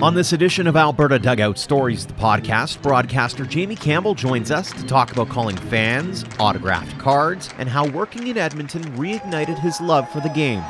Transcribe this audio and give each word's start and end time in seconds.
On 0.00 0.14
this 0.14 0.32
edition 0.32 0.66
of 0.66 0.74
Alberta 0.74 1.18
Dugout 1.18 1.58
Stories, 1.58 2.06
the 2.06 2.12
podcast, 2.14 2.82
broadcaster 2.82 3.44
Jamie 3.44 3.76
Campbell 3.76 4.16
joins 4.16 4.50
us 4.50 4.72
to 4.72 4.84
talk 4.84 5.12
about 5.12 5.28
calling 5.28 5.56
fans, 5.56 6.24
autographed 6.40 6.98
cards, 6.98 7.50
and 7.58 7.68
how 7.68 7.86
working 7.88 8.26
in 8.26 8.36
Edmonton 8.36 8.82
reignited 8.96 9.60
his 9.60 9.80
love 9.80 10.10
for 10.10 10.20
the 10.20 10.28
game. 10.28 10.64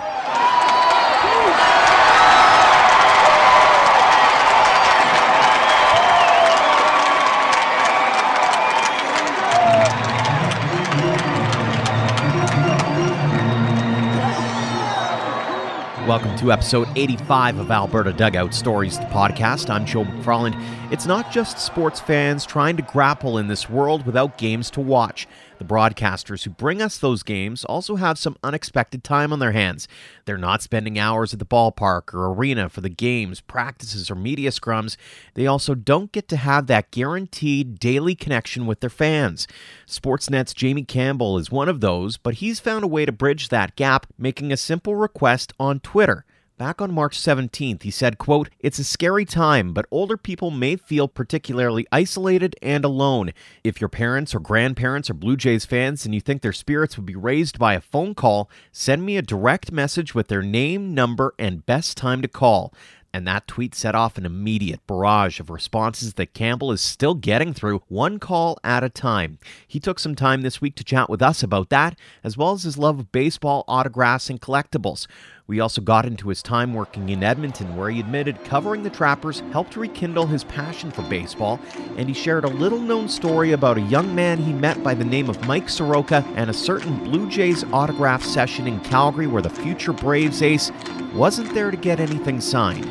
Welcome 16.09 16.37
to 16.39 16.53
episode 16.53 16.89
85 16.97 17.59
of 17.59 17.71
Alberta 17.71 18.15
Dugout 18.15 18.55
Stories, 18.55 18.99
the 18.99 19.05
podcast. 19.05 19.69
I'm 19.69 19.85
Joe 19.85 20.05
McFarland. 20.05 20.59
It's 20.91 21.05
not 21.05 21.31
just 21.31 21.59
sports 21.59 22.01
fans 22.01 22.47
trying 22.47 22.79
to 22.79 22.83
grapple 22.83 23.37
in 23.37 23.49
this 23.49 23.69
world 23.69 24.07
without 24.07 24.39
games 24.39 24.71
to 24.71 24.81
watch. 24.81 25.29
The 25.59 25.65
broadcasters 25.65 26.45
who 26.45 26.51
bring 26.51 26.81
us 26.81 26.99
those 26.99 27.25
games 27.25 27.65
also 27.65 27.97
have 27.97 28.17
some 28.17 28.37
unexpected 28.45 29.03
time 29.03 29.33
on 29.33 29.41
their 29.41 29.51
hands. 29.51 29.89
They're 30.25 30.39
not 30.39 30.63
spending 30.63 31.01
hours 31.01 31.33
at 31.33 31.41
the 31.41 31.45
ballpark 31.45 32.15
or 32.15 32.33
arena 32.33 32.69
for 32.69 32.81
the 32.81 32.89
games, 32.89 33.41
practices, 33.41 34.09
or 34.09 34.15
media 34.15 34.51
scrums. 34.51 34.97
They 35.35 35.49
also 35.49 35.75
don't 35.75 36.13
get 36.13 36.29
to 36.29 36.37
have 36.37 36.69
that 36.69 36.93
guaranteed 36.93 37.81
daily 37.81 38.15
connection 38.15 38.67
with 38.67 38.79
their 38.79 38.89
fans. 38.89 39.49
Sportsnet's 39.87 40.55
Jamie 40.55 40.85
Campbell 40.85 41.39
is 41.39 41.51
one 41.51 41.69
of 41.69 41.81
those, 41.81 42.17
but 42.17 42.35
he's 42.35 42.61
found 42.61 42.85
a 42.85 42.89
way 42.89 43.05
to 43.05 43.11
bridge 43.11 43.49
that 43.49 43.75
gap, 43.75 44.07
making 44.17 44.53
a 44.53 44.57
simple 44.57 44.95
request 44.95 45.53
on 45.59 45.81
Twitter. 45.81 46.25
Back 46.59 46.83
on 46.83 46.93
March 46.93 47.17
17th, 47.17 47.85
he 47.85 47.91
said, 47.93 48.19
quote, 48.19 48.51
It's 48.59 48.81
a 48.81 48.85
scary 48.85 49.25
time, 49.25 49.73
but 49.73 49.87
older 49.93 50.17
people 50.17 50.51
may 50.51 50.75
feel 50.75 51.07
particularly 51.07 51.87
isolated 51.93 52.57
and 52.61 52.85
alone. 52.85 53.31
If 53.63 53.81
your 53.81 53.87
parents 53.87 54.35
or 54.35 54.41
grandparents 54.41 55.09
are 55.09 55.15
Blue 55.15 55.37
Jays 55.37 55.65
fans 55.65 56.05
and 56.05 56.17
you 56.17 56.21
think 56.21 56.43
their 56.43 56.53
spirits 56.53 56.97
would 56.97 57.07
be 57.07 57.15
raised 57.15 57.61
by 57.61 57.75
a 57.75 57.81
phone 57.81 58.13
call, 58.13 58.51
send 58.73 59.07
me 59.07 59.17
a 59.17 59.23
direct 59.23 59.71
message 59.71 60.17
with 60.17 60.27
their 60.27 60.43
name, 60.43 60.95
number, 60.95 61.33
and 61.39 61.65
best 61.65 61.97
time 61.97 62.23
to 62.23 62.29
call 62.29 62.75
and 63.13 63.27
that 63.27 63.47
tweet 63.47 63.75
set 63.75 63.95
off 63.95 64.19
an 64.19 64.27
immediate 64.27 64.87
barrage 64.87 65.41
of 65.41 65.51
responses 65.51 66.15
that 66.15 66.35
Campbell 66.35 66.73
is 66.73 66.81
still 66.81 67.15
getting 67.15 67.55
through 67.55 67.83
one 67.89 68.19
call 68.19 68.59
at 68.63 68.85
a 68.85 68.89
time. 68.89 69.39
He 69.67 69.81
took 69.81 69.99
some 69.99 70.15
time 70.15 70.43
this 70.43 70.61
week 70.61 70.75
to 70.77 70.85
chat 70.85 71.09
with 71.09 71.23
us 71.23 71.43
about 71.43 71.71
that, 71.71 71.99
as 72.23 72.37
well 72.37 72.53
as 72.53 72.65
his 72.65 72.77
love 72.79 72.99
of 72.99 73.13
baseball, 73.13 73.65
autographs, 73.67 74.29
and 74.29 74.41
collectibles. 74.41 75.07
We 75.49 75.61
also 75.61 75.81
got 75.81 76.05
into 76.05 76.29
his 76.29 76.43
time 76.43 76.75
working 76.75 77.09
in 77.09 77.23
Edmonton, 77.23 77.75
where 77.75 77.89
he 77.89 78.01
admitted 78.01 78.45
covering 78.45 78.83
the 78.83 78.91
Trappers 78.91 79.41
helped 79.51 79.77
rekindle 79.77 80.27
his 80.27 80.45
passion 80.45 80.91
for 80.91 81.01
baseball, 81.05 81.59
and 81.97 82.07
he 82.07 82.13
shared 82.13 82.45
a 82.45 82.49
little 82.49 82.79
known 82.79 83.09
story 83.09 83.53
about 83.53 83.79
a 83.79 83.81
young 83.81 84.15
man 84.15 84.37
he 84.37 84.53
met 84.53 84.83
by 84.85 84.93
the 84.93 85.07
name 85.07 85.31
of 85.31 85.43
Mike 85.47 85.71
Soroka 85.71 86.23
and 86.37 86.51
a 86.51 86.53
certain 86.53 87.03
Blue 87.03 87.31
Jays 87.31 87.65
autograph 87.73 88.23
session 88.23 88.67
in 88.67 88.79
Calgary 88.81 89.27
where 89.27 89.41
the 89.41 89.49
future 89.49 89.95
Braves 89.95 90.43
ace 90.43 90.71
wasn't 91.15 91.55
there 91.55 91.71
to 91.71 91.79
get 91.79 91.99
anything 91.99 92.43
signed. 92.43 92.87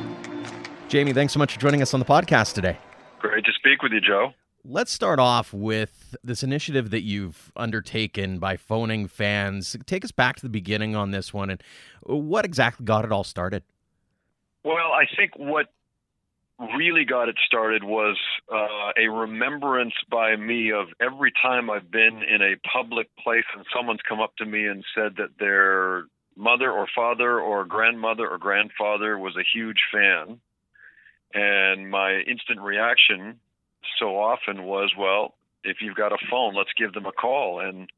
Jamie, 0.88 1.14
thanks 1.14 1.34
so 1.34 1.38
much 1.38 1.54
for 1.54 1.60
joining 1.60 1.84
us 1.84 1.94
on 1.94 2.00
the 2.00 2.08
podcast 2.08 2.54
today. 2.54 2.80
Great 3.20 3.46
to 3.46 3.52
speak 3.54 3.84
with 3.84 3.92
you, 3.92 4.02
Joe. 4.02 4.34
Let's 4.70 4.92
start 4.92 5.18
off 5.18 5.54
with 5.54 6.14
this 6.26 6.44
initiative 6.44 6.90
that 6.90 7.04
you've 7.04 7.54
undertaken 7.56 8.38
by 8.38 8.58
phoning 8.58 9.08
fans. 9.08 9.78
Take 9.86 10.04
us 10.04 10.12
back 10.12 10.36
to 10.36 10.42
the 10.42 10.50
beginning 10.50 10.94
on 10.94 11.12
this 11.12 11.34
one 11.34 11.50
and 11.50 11.64
what 12.02 12.44
exactly 12.44 12.86
got 12.86 13.06
it 13.06 13.14
all 13.14 13.24
started. 13.24 13.64
Well, 14.66 14.92
I 14.92 15.06
think 15.16 15.38
what 15.38 15.68
really 16.76 17.06
got 17.06 17.30
it 17.30 17.38
started 17.46 17.86
was 17.86 18.18
uh, 18.52 18.92
a 19.02 19.08
remembrance 19.08 19.94
by 20.12 20.36
me 20.36 20.74
of 20.74 20.88
every 21.00 21.32
time 21.42 21.70
I've 21.70 21.90
been 21.90 22.22
in 22.22 22.42
a 22.42 22.58
public 22.68 23.08
place 23.24 23.46
and 23.56 23.66
someone's 23.74 24.02
come 24.06 24.20
up 24.20 24.36
to 24.40 24.46
me 24.46 24.68
and 24.68 24.84
said 24.94 25.16
that 25.16 25.40
their 25.40 26.08
mother 26.36 26.70
or 26.70 26.88
father 26.94 27.40
or 27.40 27.64
grandmother 27.64 28.28
or 28.28 28.38
grandfather 28.38 29.18
was 29.18 29.38
a 29.38 29.48
huge 29.58 29.80
fan. 29.94 30.42
And 31.34 31.90
my 31.90 32.20
instant 32.28 32.60
reaction 32.60 33.40
so 34.00 34.20
often 34.20 34.64
was, 34.64 34.94
well, 34.98 35.36
if 35.64 35.78
you've 35.82 35.96
got 35.96 36.12
a 36.12 36.18
phone, 36.30 36.56
let's 36.56 36.74
give 36.78 36.94
them 36.94 37.06
a 37.06 37.12
call. 37.12 37.60
And 37.60 37.90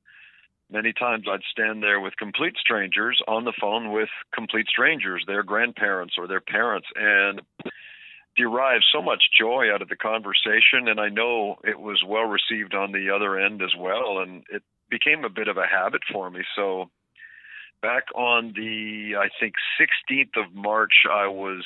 many 0.71 0.93
times 0.93 1.25
I'd 1.29 1.41
stand 1.51 1.83
there 1.83 1.99
with 1.99 2.17
complete 2.17 2.55
strangers 2.59 3.19
on 3.27 3.45
the 3.45 3.53
phone 3.59 3.91
with 3.91 4.09
complete 4.33 4.67
strangers, 4.67 5.23
their 5.27 5.43
grandparents 5.43 6.15
or 6.17 6.27
their 6.27 6.41
parents, 6.41 6.87
and 6.95 7.41
derive 8.37 8.81
so 8.93 9.01
much 9.01 9.23
joy 9.37 9.73
out 9.73 9.81
of 9.81 9.89
the 9.89 9.95
conversation. 9.95 10.87
And 10.87 10.99
I 10.99 11.09
know 11.09 11.57
it 11.63 11.79
was 11.79 12.03
well 12.05 12.25
received 12.25 12.73
on 12.73 12.91
the 12.91 13.09
other 13.13 13.39
end 13.39 13.61
as 13.61 13.75
well. 13.77 14.19
And 14.19 14.43
it 14.49 14.63
became 14.89 15.23
a 15.23 15.29
bit 15.29 15.47
of 15.47 15.57
a 15.57 15.67
habit 15.67 16.01
for 16.11 16.29
me. 16.29 16.41
So 16.55 16.89
back 17.81 18.05
on 18.15 18.53
the, 18.55 19.15
I 19.17 19.29
think, 19.39 19.55
16th 19.79 20.41
of 20.41 20.53
March, 20.53 21.05
I 21.11 21.27
was 21.27 21.65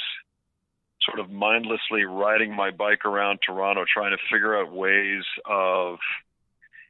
sort 1.05 1.19
of 1.19 1.31
mindlessly 1.31 2.03
riding 2.03 2.55
my 2.55 2.71
bike 2.71 3.05
around 3.05 3.39
Toronto, 3.45 3.85
trying 3.91 4.11
to 4.11 4.23
figure 4.31 4.57
out 4.57 4.71
ways 4.71 5.23
of 5.45 5.99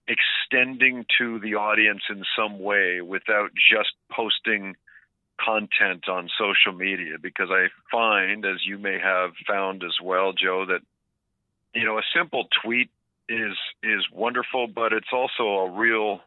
extending 0.08 1.06
to 1.18 1.40
the 1.40 1.56
audience 1.56 2.02
in 2.10 2.24
some 2.38 2.60
way 2.60 3.02
without 3.02 3.52
just 3.54 3.92
posting 4.12 4.76
content 5.44 6.08
on 6.08 6.30
social 6.38 6.78
media 6.78 7.16
because 7.22 7.50
I 7.50 7.68
find 7.92 8.46
as 8.46 8.66
you 8.66 8.78
may 8.78 9.00
have 9.00 9.32
found 9.48 9.84
as 9.84 9.96
well 10.02 10.34
Joe 10.34 10.66
that 10.68 10.82
you 11.74 11.86
know 11.86 11.98
a 11.98 12.04
simple 12.16 12.48
tweet 12.64 12.90
is 13.28 13.58
is 13.82 14.04
wonderful 14.12 14.68
but 14.68 14.94
it's 14.94 15.12
also 15.12 15.44
a 15.44 15.70
real 15.72 16.22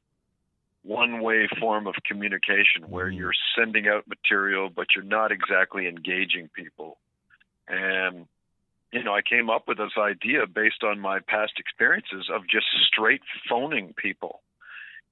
one 0.83 1.21
way 1.21 1.49
form 1.61 1.87
of 1.87 1.95
communication 2.05 2.89
where 2.89 3.07
mm-hmm. 3.07 3.19
you're 3.19 3.33
sending 3.57 3.87
out 3.87 4.09
material 4.09 4.71
but 4.75 4.89
you're 4.95 5.05
not 5.05 5.31
exactly 5.31 5.87
engaging 5.87 6.49
people 6.55 6.99
and 7.69 8.27
you 8.93 9.03
know, 9.03 9.15
I 9.15 9.23
came 9.23 9.51
up 9.51 9.69
with 9.69 9.79
this 9.79 9.93
idea 9.99 10.47
based 10.47 10.83
on 10.83 11.01
my 11.01 11.19
past 11.21 11.55
experiences 11.59 12.31
of 12.33 12.43
just 12.49 12.67
straight 12.87 13.21
phoning 13.49 13.95
people. 13.97 14.41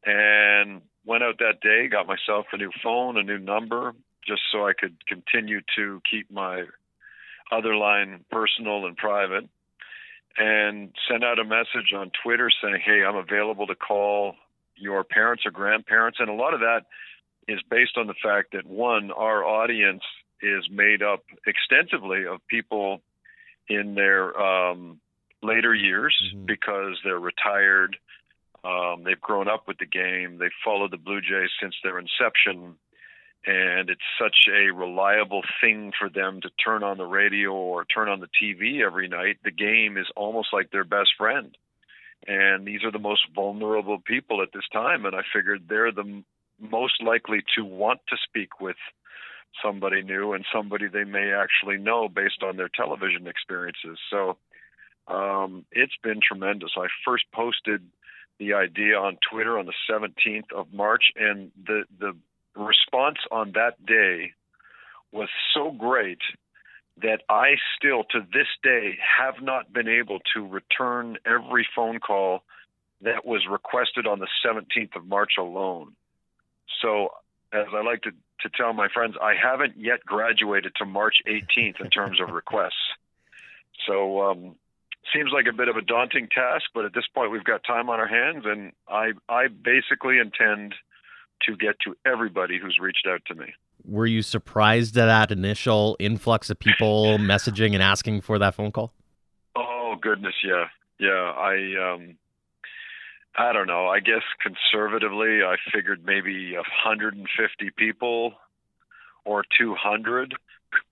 And 0.07 0.83
went 1.05 1.23
out 1.23 1.39
that 1.39 1.61
day, 1.61 1.89
got 1.89 2.07
myself 2.07 2.47
a 2.53 2.57
new 2.57 2.71
phone, 2.83 3.19
a 3.19 3.23
new 3.23 3.39
number, 3.39 3.95
just 4.27 4.43
so 4.53 4.67
I 4.67 4.73
could 4.73 5.07
continue 5.07 5.61
to 5.77 6.01
keep 6.11 6.31
my 6.31 6.65
other 7.53 7.77
line 7.77 8.25
personal 8.31 8.87
and 8.87 8.97
private. 8.97 9.49
And 10.37 10.93
sent 11.09 11.23
out 11.23 11.39
a 11.39 11.45
message 11.45 11.93
on 11.97 12.11
Twitter 12.23 12.51
saying, 12.63 12.81
Hey, 12.85 13.05
I'm 13.05 13.17
available 13.17 13.67
to 13.69 13.77
call 13.77 14.35
your 14.77 15.05
parents 15.05 15.45
or 15.47 15.53
grandparents. 15.53 16.19
And 16.21 16.29
a 16.29 16.35
lot 16.35 16.55
of 16.55 16.61
that 16.61 16.87
is 17.47 17.61
based 17.71 17.97
on 17.97 18.09
the 18.09 18.15
fact 18.21 18.53
that 18.53 18.67
one, 18.67 19.13
our 19.13 19.45
audience 19.45 20.03
is 20.45 20.69
made 20.71 21.03
up 21.03 21.25
extensively 21.47 22.27
of 22.27 22.47
people 22.49 23.01
in 23.69 23.95
their 23.95 24.39
um, 24.39 25.01
later 25.43 25.75
years 25.75 26.15
mm-hmm. 26.35 26.47
because 26.47 26.99
they're 27.03 27.19
retired. 27.19 27.97
Um, 28.65 29.05
they've 29.05 29.21
grown 29.21 29.49
up 29.49 29.69
with 29.69 29.79
the 29.79 29.87
game. 29.87 30.39
They've 30.39 30.51
followed 30.65 30.91
the 30.91 30.97
Blue 30.97 31.21
Jays 31.21 31.51
since 31.61 31.75
their 31.83 31.99
inception. 31.99 32.77
And 33.47 33.91
it's 33.91 34.01
such 34.19 34.49
a 34.49 34.73
reliable 34.73 35.43
thing 35.61 35.93
for 35.99 36.09
them 36.09 36.41
to 36.41 36.51
turn 36.65 36.83
on 36.83 36.97
the 36.97 37.05
radio 37.05 37.53
or 37.53 37.85
turn 37.85 38.09
on 38.09 38.21
the 38.21 38.29
TV 38.43 38.81
every 38.81 39.07
night. 39.07 39.37
The 39.45 39.51
game 39.51 39.99
is 39.99 40.07
almost 40.17 40.49
like 40.53 40.71
their 40.71 40.85
best 40.85 41.11
friend. 41.19 41.57
And 42.27 42.67
these 42.67 42.85
are 42.85 42.91
the 42.91 42.99
most 42.99 43.27
vulnerable 43.35 43.99
people 43.99 44.41
at 44.41 44.49
this 44.55 44.65
time. 44.73 45.05
And 45.05 45.15
I 45.15 45.21
figured 45.31 45.67
they're 45.69 45.93
the 45.93 46.23
most 46.59 47.03
likely 47.03 47.43
to 47.57 47.65
want 47.67 48.01
to 48.09 48.17
speak 48.27 48.61
with 48.61 48.77
somebody 49.63 50.03
new 50.03 50.33
and 50.33 50.45
somebody 50.53 50.89
they 50.89 51.05
may 51.05 51.33
actually 51.33 51.79
know 51.79 52.09
based 52.09 52.43
on 52.43 52.57
their 52.57 52.69
television 52.69 53.27
experiences. 53.27 53.99
So 54.11 54.37
um, 55.07 55.65
it's 55.73 55.97
been 56.03 56.21
tremendous. 56.27 56.71
I 56.77 56.87
first 57.05 57.25
posted 57.33 57.83
the 58.39 58.55
idea 58.55 58.97
on 58.97 59.19
Twitter 59.31 59.59
on 59.59 59.67
the 59.67 59.75
17th 59.91 60.53
of 60.55 60.73
March, 60.73 61.05
and 61.17 61.53
the 61.67 61.85
the 61.99 62.17
response 62.57 63.19
on 63.31 63.53
that 63.53 63.85
day 63.85 64.33
was 65.13 65.29
so 65.55 65.71
great 65.71 66.21
that 67.03 67.23
I 67.29 67.57
still 67.77 68.05
to 68.11 68.21
this 68.21 68.47
day 68.63 68.99
have 69.19 69.43
not 69.43 69.73
been 69.73 69.89
able 69.89 70.21
to 70.35 70.47
return 70.47 71.19
every 71.27 71.67
phone 71.75 71.99
call 71.99 72.43
that 73.01 73.25
was 73.25 73.43
requested 73.51 74.07
on 74.07 74.21
the 74.21 74.29
17th 74.45 74.97
of 74.97 75.07
March 75.07 75.33
alone. 75.39 75.93
So, 76.81 77.09
as 77.55 77.67
I 77.73 77.83
like 77.83 78.03
to 78.03 78.11
to 78.41 78.51
tell 78.51 78.73
my 78.73 78.89
friends 78.93 79.15
I 79.23 79.35
haven't 79.41 79.79
yet 79.79 80.05
graduated 80.05 80.75
to 80.77 80.85
March 80.85 81.17
18th 81.27 81.81
in 81.81 81.89
terms 81.89 82.21
of 82.21 82.31
requests. 82.31 82.73
So 83.87 84.21
um, 84.23 84.57
seems 85.15 85.31
like 85.33 85.47
a 85.49 85.57
bit 85.57 85.69
of 85.69 85.77
a 85.77 85.83
daunting 85.83 86.29
task, 86.29 86.65
but 86.75 86.85
at 86.85 86.93
this 86.95 87.05
point 87.15 87.31
we've 87.31 87.45
got 87.45 87.63
time 87.65 87.89
on 87.89 88.01
our 88.01 88.09
hands, 88.09 88.45
and 88.47 88.73
I 88.89 89.13
I 89.29 89.49
basically 89.49 90.19
intend 90.19 90.75
to 91.47 91.57
get 91.57 91.77
to 91.81 91.97
everybody 92.07 92.59
who's 92.59 92.79
reached 92.81 93.07
out 93.09 93.23
to 93.27 93.35
me. 93.35 93.47
were 93.85 94.07
you 94.07 94.23
surprised 94.23 94.97
at 94.97 95.07
that 95.07 95.31
initial 95.31 95.97
influx 95.99 96.49
of 96.51 96.59
people 96.59 97.19
messaging 97.19 97.75
and 97.75 97.83
asking 97.83 98.21
for 98.21 98.39
that 98.39 98.55
phone 98.55 98.73
call? 98.73 98.93
Oh 99.57 99.95
goodness, 100.01 100.35
yeah, 100.43 100.67
yeah. 100.99 101.33
I 101.37 101.95
um, 101.95 102.17
I 103.37 103.53
don't 103.53 103.67
know. 103.67 103.89
I 103.89 104.01
guess 104.01 104.23
conservatively, 104.41 105.43
I 105.43 105.57
figured 105.73 106.05
maybe 106.05 106.55
150 106.55 107.71
people 107.77 108.35
or 109.25 109.45
200. 109.59 110.35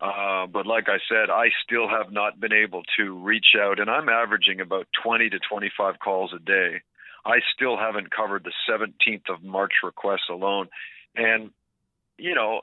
Uh, 0.01 0.47
but 0.47 0.67
like 0.67 0.89
I 0.89 0.99
said, 1.09 1.31
I 1.31 1.51
still 1.65 1.89
have 1.89 2.13
not 2.13 2.41
been 2.41 2.53
able 2.53 2.83
to 2.99 3.19
reach 3.19 3.55
out, 3.59 3.81
and 3.81 3.91
I'm 3.91 4.09
averaging 4.09 4.61
about 4.61 4.87
20 5.03 5.31
to 5.31 5.39
25 5.51 5.99
calls 5.99 6.33
a 6.35 6.39
day. 6.39 6.83
I 7.25 7.39
still 7.55 7.77
haven't 7.77 8.11
covered 8.11 8.45
the 8.45 8.53
17th 8.69 9.33
of 9.33 9.43
March 9.43 9.73
requests 9.85 10.29
alone, 10.31 10.69
and 11.15 11.51
you 12.19 12.35
know, 12.35 12.61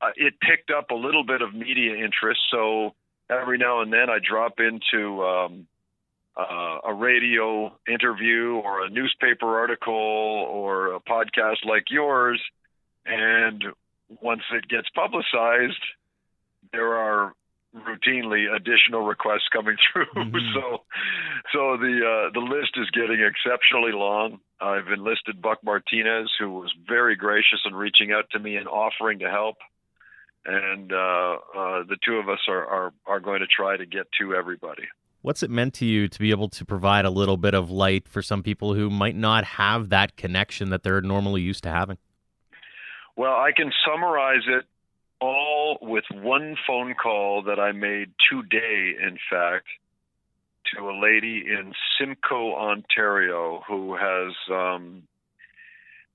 I, 0.00 0.10
it 0.16 0.34
picked 0.40 0.70
up 0.70 0.90
a 0.90 0.94
little 0.94 1.24
bit 1.24 1.42
of 1.42 1.54
media 1.54 1.94
interest. 1.96 2.40
So 2.50 2.94
every 3.30 3.58
now 3.58 3.82
and 3.82 3.92
then, 3.92 4.08
I 4.10 4.18
drop 4.18 4.54
into 4.58 5.22
um, 5.22 5.66
uh, 6.36 6.78
a 6.84 6.94
radio 6.94 7.72
interview 7.88 8.54
or 8.56 8.84
a 8.84 8.90
newspaper 8.90 9.58
article 9.58 9.94
or 9.94 10.94
a 10.94 11.00
podcast 11.00 11.64
like 11.64 11.84
yours, 11.90 12.40
and 13.06 13.64
once 14.20 14.42
it 14.52 14.68
gets 14.68 14.88
publicized, 14.94 15.82
there 16.72 16.96
are 16.96 17.32
routinely 17.74 18.46
additional 18.54 19.02
requests 19.02 19.48
coming 19.52 19.76
through. 19.92 20.06
Mm-hmm. 20.16 20.54
so, 20.54 20.82
so 21.52 21.76
the 21.76 22.00
uh, 22.02 22.30
the 22.32 22.40
list 22.40 22.72
is 22.76 22.88
getting 22.90 23.20
exceptionally 23.20 23.92
long. 23.92 24.38
I've 24.60 24.88
enlisted 24.88 25.42
Buck 25.42 25.58
Martinez, 25.64 26.30
who 26.38 26.50
was 26.50 26.72
very 26.88 27.16
gracious 27.16 27.60
in 27.66 27.74
reaching 27.74 28.12
out 28.12 28.24
to 28.32 28.38
me 28.38 28.56
and 28.56 28.68
offering 28.68 29.18
to 29.20 29.30
help. 29.30 29.56
And 30.46 30.92
uh, 30.92 30.96
uh, 31.56 31.82
the 31.88 31.96
two 32.04 32.16
of 32.16 32.28
us 32.28 32.40
are, 32.48 32.66
are 32.66 32.92
are 33.06 33.20
going 33.20 33.40
to 33.40 33.46
try 33.46 33.76
to 33.76 33.86
get 33.86 34.06
to 34.20 34.34
everybody. 34.34 34.84
What's 35.24 35.42
it 35.42 35.48
meant 35.48 35.72
to 35.76 35.86
you 35.86 36.06
to 36.06 36.18
be 36.18 36.32
able 36.32 36.50
to 36.50 36.66
provide 36.66 37.06
a 37.06 37.10
little 37.10 37.38
bit 37.38 37.54
of 37.54 37.70
light 37.70 38.06
for 38.06 38.20
some 38.20 38.42
people 38.42 38.74
who 38.74 38.90
might 38.90 39.16
not 39.16 39.42
have 39.44 39.88
that 39.88 40.18
connection 40.18 40.68
that 40.68 40.82
they're 40.82 41.00
normally 41.00 41.40
used 41.40 41.62
to 41.62 41.70
having? 41.70 41.96
Well, 43.16 43.32
I 43.32 43.52
can 43.56 43.72
summarize 43.86 44.42
it 44.46 44.66
all 45.22 45.78
with 45.80 46.04
one 46.12 46.56
phone 46.66 46.94
call 47.02 47.44
that 47.44 47.58
I 47.58 47.72
made 47.72 48.10
today, 48.30 48.92
in 49.02 49.16
fact, 49.30 49.64
to 50.76 50.90
a 50.90 50.92
lady 50.92 51.42
in 51.48 51.72
Simcoe, 51.98 52.54
Ontario, 52.54 53.62
who 53.66 53.96
has 53.96 54.34
um, 54.50 55.04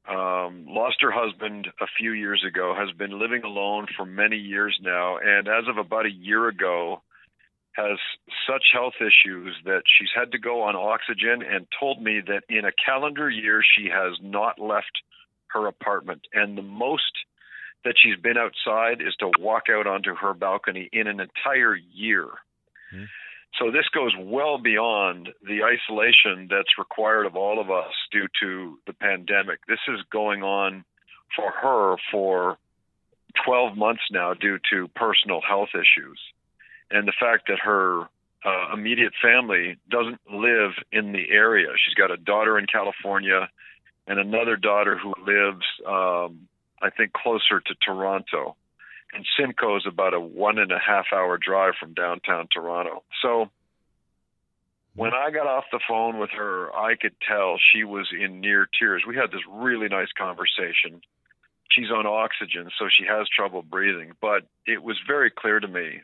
um, 0.07 0.67
lost 0.67 0.97
her 1.01 1.11
husband 1.11 1.67
a 1.81 1.87
few 1.97 2.11
years 2.11 2.45
ago, 2.47 2.75
has 2.77 2.95
been 2.95 3.19
living 3.19 3.41
alone 3.43 3.87
for 3.97 4.05
many 4.05 4.37
years 4.37 4.77
now, 4.83 5.17
and 5.17 5.47
as 5.47 5.67
of 5.67 5.77
about 5.79 6.05
a 6.05 6.11
year 6.11 6.47
ago, 6.47 7.01
has 7.79 7.97
such 8.47 8.63
health 8.73 8.95
issues 8.99 9.55
that 9.65 9.83
she's 9.85 10.09
had 10.15 10.31
to 10.31 10.39
go 10.39 10.63
on 10.63 10.75
oxygen 10.75 11.41
and 11.41 11.67
told 11.79 12.01
me 12.01 12.21
that 12.25 12.43
in 12.49 12.65
a 12.65 12.71
calendar 12.71 13.29
year 13.29 13.61
she 13.63 13.89
has 13.89 14.17
not 14.21 14.59
left 14.59 14.91
her 15.47 15.67
apartment. 15.67 16.21
And 16.33 16.57
the 16.57 16.61
most 16.61 17.11
that 17.85 17.95
she's 18.01 18.19
been 18.21 18.37
outside 18.37 19.01
is 19.01 19.15
to 19.19 19.31
walk 19.39 19.63
out 19.69 19.87
onto 19.87 20.15
her 20.15 20.33
balcony 20.33 20.89
in 20.91 21.07
an 21.07 21.19
entire 21.19 21.75
year. 21.75 22.25
Mm-hmm. 22.93 23.05
So 23.57 23.71
this 23.71 23.87
goes 23.93 24.13
well 24.19 24.57
beyond 24.57 25.29
the 25.41 25.63
isolation 25.63 26.47
that's 26.49 26.77
required 26.77 27.25
of 27.25 27.35
all 27.35 27.59
of 27.59 27.71
us 27.71 27.93
due 28.11 28.27
to 28.41 28.77
the 28.85 28.93
pandemic. 28.93 29.59
This 29.67 29.79
is 29.87 29.99
going 30.11 30.43
on 30.43 30.85
for 31.35 31.51
her 31.51 31.95
for 32.11 32.57
12 33.45 33.77
months 33.77 34.03
now 34.11 34.33
due 34.33 34.59
to 34.71 34.87
personal 34.89 35.41
health 35.41 35.69
issues. 35.73 36.19
And 36.91 37.07
the 37.07 37.13
fact 37.19 37.47
that 37.47 37.59
her 37.63 38.07
uh, 38.45 38.73
immediate 38.73 39.13
family 39.21 39.77
doesn't 39.89 40.19
live 40.31 40.71
in 40.91 41.11
the 41.11 41.29
area. 41.29 41.67
She's 41.85 41.95
got 41.95 42.11
a 42.11 42.17
daughter 42.17 42.57
in 42.57 42.65
California 42.67 43.49
and 44.07 44.19
another 44.19 44.55
daughter 44.55 44.97
who 44.97 45.13
lives, 45.25 45.65
um, 45.85 46.47
I 46.81 46.89
think, 46.89 47.13
closer 47.13 47.59
to 47.59 47.75
Toronto. 47.85 48.55
And 49.13 49.25
Simcoe 49.37 49.77
is 49.77 49.85
about 49.87 50.13
a 50.13 50.19
one 50.19 50.57
and 50.57 50.71
a 50.71 50.79
half 50.79 51.07
hour 51.13 51.37
drive 51.37 51.73
from 51.79 51.93
downtown 51.93 52.47
Toronto. 52.53 53.03
So 53.21 53.49
when 54.95 55.13
I 55.13 55.31
got 55.31 55.47
off 55.47 55.65
the 55.71 55.79
phone 55.87 56.19
with 56.19 56.29
her, 56.31 56.73
I 56.73 56.95
could 56.95 57.15
tell 57.27 57.57
she 57.73 57.83
was 57.83 58.07
in 58.17 58.39
near 58.39 58.67
tears. 58.79 59.03
We 59.07 59.15
had 59.15 59.31
this 59.31 59.41
really 59.49 59.87
nice 59.87 60.11
conversation. 60.17 61.01
She's 61.71 61.91
on 61.91 62.05
oxygen, 62.05 62.69
so 62.79 62.85
she 62.89 63.05
has 63.05 63.27
trouble 63.29 63.61
breathing. 63.61 64.13
But 64.21 64.43
it 64.65 64.81
was 64.81 64.97
very 65.07 65.29
clear 65.29 65.59
to 65.59 65.67
me 65.67 66.01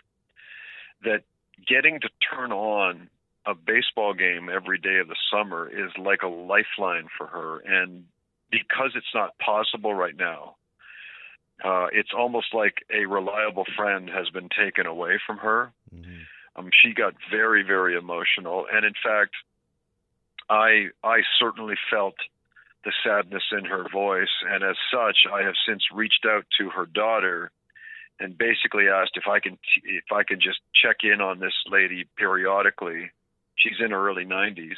that 1.05 1.23
getting 1.67 1.99
to 2.01 2.09
turn 2.31 2.51
on 2.51 3.09
a 3.45 3.53
baseball 3.55 4.13
game 4.13 4.49
every 4.53 4.77
day 4.77 4.97
of 4.97 5.07
the 5.07 5.15
summer 5.31 5.69
is 5.69 5.91
like 5.97 6.23
a 6.23 6.27
lifeline 6.27 7.07
for 7.17 7.27
her. 7.27 7.59
And 7.59 8.05
because 8.51 8.91
it's 8.95 9.13
not 9.13 9.37
possible 9.37 9.93
right 9.93 10.15
now, 10.15 10.55
uh, 11.63 11.87
it's 11.91 12.09
almost 12.15 12.47
like 12.53 12.85
a 12.93 13.05
reliable 13.05 13.65
friend 13.77 14.09
has 14.09 14.29
been 14.29 14.49
taken 14.49 14.85
away 14.85 15.19
from 15.25 15.37
her. 15.37 15.71
Mm-hmm. 15.93 16.21
Um, 16.57 16.69
she 16.81 16.93
got 16.93 17.13
very, 17.31 17.63
very 17.63 17.97
emotional, 17.97 18.65
and 18.71 18.85
in 18.85 18.93
fact, 19.03 19.35
I 20.49 20.87
I 21.03 21.19
certainly 21.39 21.75
felt 21.91 22.15
the 22.83 22.93
sadness 23.03 23.43
in 23.51 23.65
her 23.65 23.87
voice, 23.91 24.31
and 24.47 24.63
as 24.63 24.75
such, 24.91 25.17
I 25.31 25.41
have 25.41 25.55
since 25.67 25.83
reached 25.93 26.25
out 26.25 26.45
to 26.59 26.69
her 26.69 26.85
daughter 26.85 27.51
and 28.19 28.37
basically 28.37 28.87
asked 28.87 29.15
if 29.15 29.27
I 29.27 29.39
can 29.39 29.57
if 29.83 30.11
I 30.11 30.23
can 30.23 30.39
just 30.39 30.59
check 30.73 30.97
in 31.03 31.21
on 31.21 31.39
this 31.39 31.53
lady 31.69 32.05
periodically. 32.17 33.11
She's 33.55 33.79
in 33.79 33.91
her 33.91 34.09
early 34.09 34.25
90s 34.25 34.75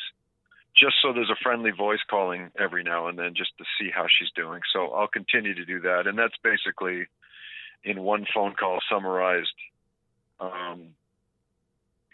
just 0.79 0.95
so 1.01 1.11
there's 1.11 1.31
a 1.31 1.43
friendly 1.43 1.71
voice 1.71 1.99
calling 2.07 2.51
every 2.59 2.83
now 2.83 3.07
and 3.07 3.17
then 3.17 3.33
just 3.35 3.49
to 3.57 3.63
see 3.79 3.89
how 3.89 4.05
she's 4.07 4.29
doing. 4.35 4.61
So 4.71 4.89
i'll 4.89 5.07
continue 5.07 5.55
to 5.55 5.65
do 5.65 5.81
that. 5.81 6.05
And 6.05 6.17
that's 6.17 6.37
basically 6.43 7.07
in 7.83 8.01
one 8.01 8.25
phone 8.33 8.53
call 8.53 8.79
summarized 8.89 9.53
um, 10.39 10.89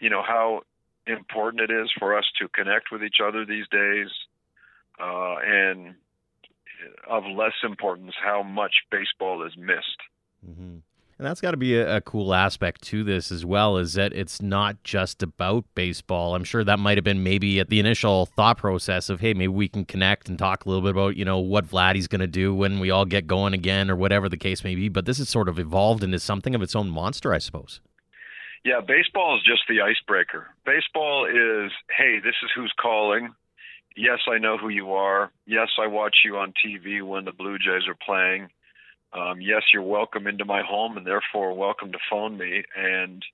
you 0.00 0.10
know 0.10 0.22
how 0.22 0.62
important 1.06 1.70
it 1.70 1.70
is 1.70 1.90
for 1.98 2.16
us 2.16 2.24
to 2.40 2.48
connect 2.48 2.86
with 2.90 3.02
each 3.02 3.16
other 3.22 3.44
these 3.44 3.68
days 3.70 4.08
uh, 5.00 5.36
and 5.44 5.94
of 7.08 7.24
less 7.24 7.52
importance 7.62 8.14
how 8.22 8.42
much 8.42 8.72
baseball 8.90 9.46
is 9.46 9.52
missed. 9.56 10.00
Mm-hmm. 10.48 10.73
And 11.24 11.30
that's 11.30 11.40
got 11.40 11.52
to 11.52 11.56
be 11.56 11.74
a, 11.78 11.96
a, 11.96 12.00
cool 12.02 12.34
aspect 12.34 12.82
to 12.82 13.02
this 13.02 13.32
as 13.32 13.46
well, 13.46 13.78
is 13.78 13.94
that 13.94 14.12
it's 14.12 14.42
not 14.42 14.84
just 14.84 15.22
about 15.22 15.64
baseball. 15.74 16.34
I'm 16.34 16.44
sure 16.44 16.62
that 16.62 16.78
might 16.78 16.98
have 16.98 17.04
been 17.04 17.22
maybe 17.22 17.58
at 17.60 17.70
the 17.70 17.80
initial 17.80 18.26
thought 18.26 18.58
process 18.58 19.08
of, 19.08 19.20
hey, 19.20 19.32
maybe 19.32 19.48
we 19.48 19.66
can 19.66 19.86
connect 19.86 20.28
and 20.28 20.38
talk 20.38 20.66
a 20.66 20.68
little 20.68 20.82
bit 20.82 20.90
about, 20.90 21.16
you 21.16 21.24
know, 21.24 21.38
what 21.38 21.66
Vladdy's 21.66 22.08
going 22.08 22.20
to 22.20 22.26
do 22.26 22.54
when 22.54 22.78
we 22.78 22.90
all 22.90 23.06
get 23.06 23.26
going 23.26 23.54
again 23.54 23.90
or 23.90 23.96
whatever 23.96 24.28
the 24.28 24.36
case 24.36 24.62
may 24.64 24.74
be. 24.74 24.90
But 24.90 25.06
this 25.06 25.16
has 25.16 25.30
sort 25.30 25.48
of 25.48 25.58
evolved 25.58 26.04
into 26.04 26.18
something 26.18 26.54
of 26.54 26.60
its 26.60 26.76
own 26.76 26.90
monster, 26.90 27.32
I 27.32 27.38
suppose. 27.38 27.80
Yeah, 28.62 28.82
baseball 28.86 29.38
is 29.38 29.42
just 29.46 29.62
the 29.66 29.80
icebreaker. 29.80 30.48
Baseball 30.66 31.24
is, 31.24 31.72
hey, 31.96 32.18
this 32.22 32.34
is 32.44 32.50
who's 32.54 32.74
calling. 32.78 33.30
Yes, 33.96 34.18
I 34.30 34.36
know 34.36 34.58
who 34.58 34.68
you 34.68 34.92
are. 34.92 35.32
Yes, 35.46 35.68
I 35.82 35.86
watch 35.86 36.16
you 36.22 36.36
on 36.36 36.52
TV 36.62 37.02
when 37.02 37.24
the 37.24 37.32
Blue 37.32 37.56
Jays 37.56 37.88
are 37.88 37.96
playing 38.04 38.50
um, 39.14 39.40
yes, 39.40 39.62
you're 39.72 39.82
welcome 39.82 40.26
into 40.26 40.44
my 40.44 40.62
home 40.62 40.96
and 40.96 41.06
therefore 41.06 41.54
welcome 41.54 41.92
to 41.92 41.98
phone 42.10 42.36
me. 42.36 42.64
And 42.76 43.24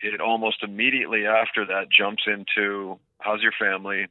it 0.00 0.20
almost 0.20 0.62
immediately 0.62 1.26
after 1.26 1.64
that 1.66 1.86
jumps 1.96 2.24
into 2.26 2.98
how's 3.18 3.40
your 3.40 3.52
family? 3.58 4.08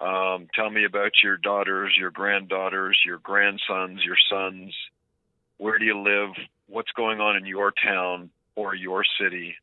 Um, 0.00 0.46
tell 0.54 0.70
me 0.70 0.84
about 0.84 1.10
your 1.24 1.36
daughters, 1.36 1.92
your 1.98 2.12
granddaughters, 2.12 2.98
your 3.04 3.18
grandsons, 3.18 4.04
your 4.04 4.16
sons. 4.30 4.72
Where 5.56 5.78
do 5.78 5.84
you 5.84 5.98
live? 5.98 6.30
What's 6.68 6.92
going 6.92 7.20
on 7.20 7.36
in 7.36 7.44
your 7.44 7.72
town 7.72 8.30
or 8.54 8.76
your 8.76 9.04
city? 9.20 9.56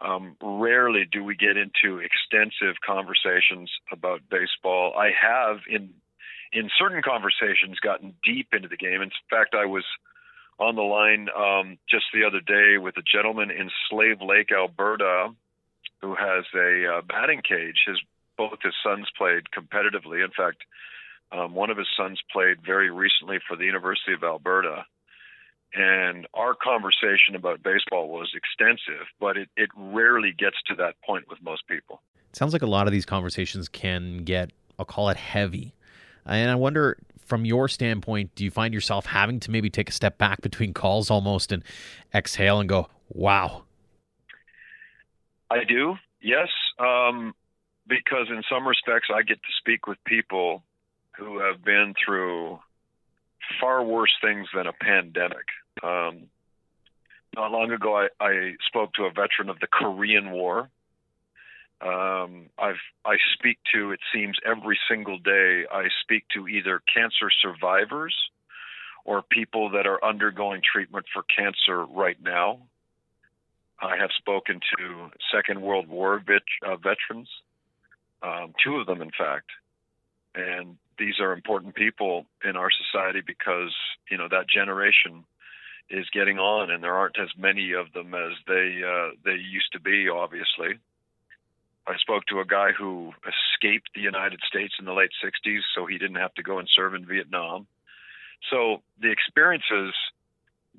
Um, 0.00 0.36
rarely 0.42 1.06
do 1.10 1.22
we 1.22 1.36
get 1.36 1.56
into 1.56 1.98
extensive 1.98 2.76
conversations 2.84 3.70
about 3.92 4.22
baseball. 4.28 4.94
I 4.96 5.10
have 5.10 5.58
in 5.68 5.90
in 6.52 6.70
certain 6.78 7.02
conversations 7.02 7.78
gotten 7.80 8.14
deep 8.24 8.48
into 8.52 8.68
the 8.68 8.76
game. 8.76 9.02
In 9.02 9.10
fact, 9.28 9.54
I 9.54 9.66
was 9.66 9.84
on 10.58 10.76
the 10.76 10.82
line 10.82 11.28
um, 11.36 11.78
just 11.88 12.04
the 12.12 12.24
other 12.24 12.40
day 12.40 12.78
with 12.78 12.96
a 12.96 13.02
gentleman 13.02 13.50
in 13.50 13.70
Slave 13.88 14.20
Lake, 14.20 14.50
Alberta, 14.52 15.28
who 16.00 16.14
has 16.14 16.44
a 16.54 16.98
uh, 16.98 17.02
batting 17.02 17.42
cage. 17.46 17.84
His 17.86 17.98
both 18.36 18.58
his 18.62 18.74
sons 18.82 19.06
played 19.16 19.44
competitively. 19.56 20.24
In 20.24 20.30
fact, 20.30 20.64
um, 21.32 21.54
one 21.54 21.70
of 21.70 21.76
his 21.76 21.86
sons 21.96 22.20
played 22.32 22.58
very 22.64 22.90
recently 22.90 23.38
for 23.46 23.56
the 23.56 23.64
University 23.64 24.12
of 24.14 24.24
Alberta. 24.24 24.84
And 25.72 26.26
our 26.34 26.54
conversation 26.54 27.36
about 27.36 27.62
baseball 27.62 28.08
was 28.08 28.32
extensive, 28.34 29.06
but 29.20 29.36
it, 29.36 29.48
it 29.56 29.70
rarely 29.76 30.32
gets 30.36 30.56
to 30.66 30.74
that 30.76 30.94
point 31.06 31.26
with 31.28 31.38
most 31.42 31.68
people. 31.68 32.00
It 32.30 32.36
sounds 32.36 32.52
like 32.52 32.62
a 32.62 32.66
lot 32.66 32.86
of 32.86 32.92
these 32.92 33.06
conversations 33.06 33.68
can 33.68 34.24
get, 34.24 34.50
I'll 34.78 34.84
call 34.84 35.10
it 35.10 35.16
heavy. 35.16 35.74
And 36.26 36.50
I 36.50 36.54
wonder 36.54 36.98
from 37.24 37.44
your 37.44 37.68
standpoint, 37.68 38.34
do 38.34 38.44
you 38.44 38.50
find 38.50 38.74
yourself 38.74 39.06
having 39.06 39.40
to 39.40 39.50
maybe 39.50 39.70
take 39.70 39.88
a 39.88 39.92
step 39.92 40.18
back 40.18 40.40
between 40.42 40.74
calls 40.74 41.10
almost 41.10 41.52
and 41.52 41.62
exhale 42.14 42.58
and 42.58 42.68
go, 42.68 42.88
wow? 43.08 43.62
I 45.50 45.64
do, 45.64 45.94
yes. 46.20 46.48
Um, 46.78 47.34
because 47.86 48.26
in 48.30 48.42
some 48.50 48.66
respects, 48.66 49.08
I 49.14 49.22
get 49.22 49.36
to 49.36 49.52
speak 49.58 49.86
with 49.86 49.98
people 50.04 50.62
who 51.16 51.40
have 51.40 51.64
been 51.64 51.94
through 52.04 52.58
far 53.60 53.82
worse 53.82 54.12
things 54.22 54.48
than 54.54 54.66
a 54.66 54.72
pandemic. 54.72 55.46
Um, 55.82 56.28
not 57.36 57.52
long 57.52 57.70
ago, 57.70 57.96
I, 57.96 58.08
I 58.20 58.52
spoke 58.66 58.92
to 58.94 59.04
a 59.04 59.10
veteran 59.10 59.48
of 59.48 59.60
the 59.60 59.66
Korean 59.66 60.30
War 60.32 60.68
um, 61.82 62.50
I've 62.58 62.82
I 63.04 63.16
speak 63.34 63.58
to 63.74 63.92
it 63.92 64.00
seems 64.12 64.36
every 64.44 64.78
single 64.88 65.18
day. 65.18 65.64
I 65.70 65.84
speak 66.02 66.24
to 66.34 66.46
either 66.46 66.82
cancer 66.92 67.30
survivors 67.42 68.14
or 69.04 69.22
people 69.22 69.70
that 69.70 69.86
are 69.86 70.04
undergoing 70.04 70.60
treatment 70.60 71.06
for 71.12 71.22
cancer 71.22 71.84
right 71.86 72.18
now. 72.22 72.58
I 73.80 73.96
have 73.96 74.10
spoken 74.18 74.60
to 74.76 75.10
Second 75.34 75.62
World 75.62 75.88
War 75.88 76.22
vet, 76.24 76.42
uh, 76.66 76.76
veterans, 76.76 77.30
um, 78.22 78.52
two 78.62 78.76
of 78.76 78.86
them, 78.86 79.00
in 79.00 79.10
fact, 79.10 79.50
and 80.34 80.76
these 80.98 81.18
are 81.18 81.32
important 81.32 81.74
people 81.74 82.26
in 82.44 82.56
our 82.56 82.68
society 82.70 83.22
because 83.26 83.74
you 84.10 84.18
know 84.18 84.28
that 84.28 84.50
generation 84.50 85.24
is 85.88 86.04
getting 86.12 86.38
on, 86.38 86.70
and 86.70 86.84
there 86.84 86.94
aren't 86.94 87.18
as 87.18 87.30
many 87.38 87.72
of 87.72 87.90
them 87.94 88.14
as 88.14 88.32
they 88.46 88.82
uh, 88.86 89.14
they 89.24 89.36
used 89.36 89.72
to 89.72 89.80
be, 89.80 90.10
obviously. 90.10 90.78
I 91.86 91.96
spoke 91.96 92.26
to 92.26 92.40
a 92.40 92.44
guy 92.44 92.70
who 92.76 93.12
escaped 93.26 93.90
the 93.94 94.00
United 94.00 94.40
States 94.46 94.74
in 94.78 94.84
the 94.84 94.92
late 94.92 95.10
60s, 95.24 95.60
so 95.74 95.86
he 95.86 95.98
didn't 95.98 96.16
have 96.16 96.34
to 96.34 96.42
go 96.42 96.58
and 96.58 96.68
serve 96.74 96.94
in 96.94 97.06
Vietnam. 97.06 97.66
So 98.50 98.82
the 99.00 99.10
experiences 99.10 99.94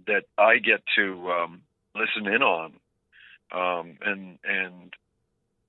that 0.07 0.23
I 0.37 0.57
get 0.57 0.81
to 0.95 1.31
um, 1.31 1.61
listen 1.95 2.31
in 2.31 2.41
on, 2.41 2.73
um, 3.51 3.97
and 4.03 4.39
and 4.43 4.93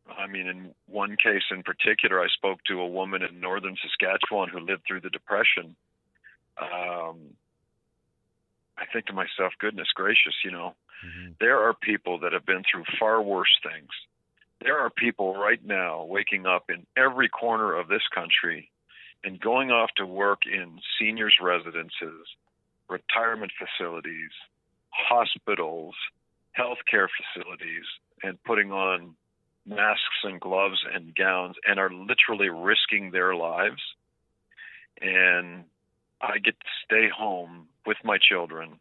I 0.08 0.26
mean, 0.26 0.46
in 0.46 0.74
one 0.86 1.16
case 1.22 1.42
in 1.50 1.62
particular, 1.62 2.20
I 2.20 2.28
spoke 2.28 2.60
to 2.68 2.80
a 2.80 2.86
woman 2.86 3.22
in 3.22 3.40
northern 3.40 3.76
Saskatchewan 3.82 4.48
who 4.48 4.60
lived 4.60 4.82
through 4.86 5.00
the 5.00 5.10
Depression. 5.10 5.76
Um, 6.60 7.34
I 8.78 8.86
think 8.92 9.06
to 9.06 9.12
myself, 9.12 9.52
goodness 9.58 9.88
gracious, 9.94 10.34
you 10.44 10.50
know, 10.50 10.74
mm-hmm. 11.04 11.32
there 11.40 11.58
are 11.58 11.74
people 11.74 12.20
that 12.20 12.32
have 12.32 12.46
been 12.46 12.62
through 12.70 12.84
far 12.98 13.22
worse 13.22 13.58
things 13.62 13.90
there 14.62 14.78
are 14.78 14.90
people 14.90 15.34
right 15.34 15.64
now 15.64 16.04
waking 16.04 16.46
up 16.46 16.64
in 16.68 16.86
every 16.96 17.28
corner 17.28 17.74
of 17.74 17.88
this 17.88 18.02
country 18.14 18.70
and 19.24 19.40
going 19.40 19.70
off 19.70 19.90
to 19.96 20.06
work 20.06 20.40
in 20.46 20.78
seniors' 20.98 21.36
residences, 21.40 22.26
retirement 22.88 23.52
facilities, 23.58 24.30
hospitals, 24.90 25.94
healthcare 26.58 27.08
facilities, 27.34 27.84
and 28.22 28.42
putting 28.44 28.72
on 28.72 29.14
masks 29.64 30.24
and 30.24 30.40
gloves 30.40 30.84
and 30.92 31.14
gowns 31.14 31.56
and 31.66 31.78
are 31.78 31.92
literally 31.92 32.48
risking 32.48 33.10
their 33.10 33.34
lives. 33.34 33.80
And 35.00 35.64
I 36.20 36.38
get 36.38 36.58
to 36.58 36.66
stay 36.84 37.08
home 37.08 37.68
with 37.86 37.96
my 38.04 38.18
children 38.18 38.80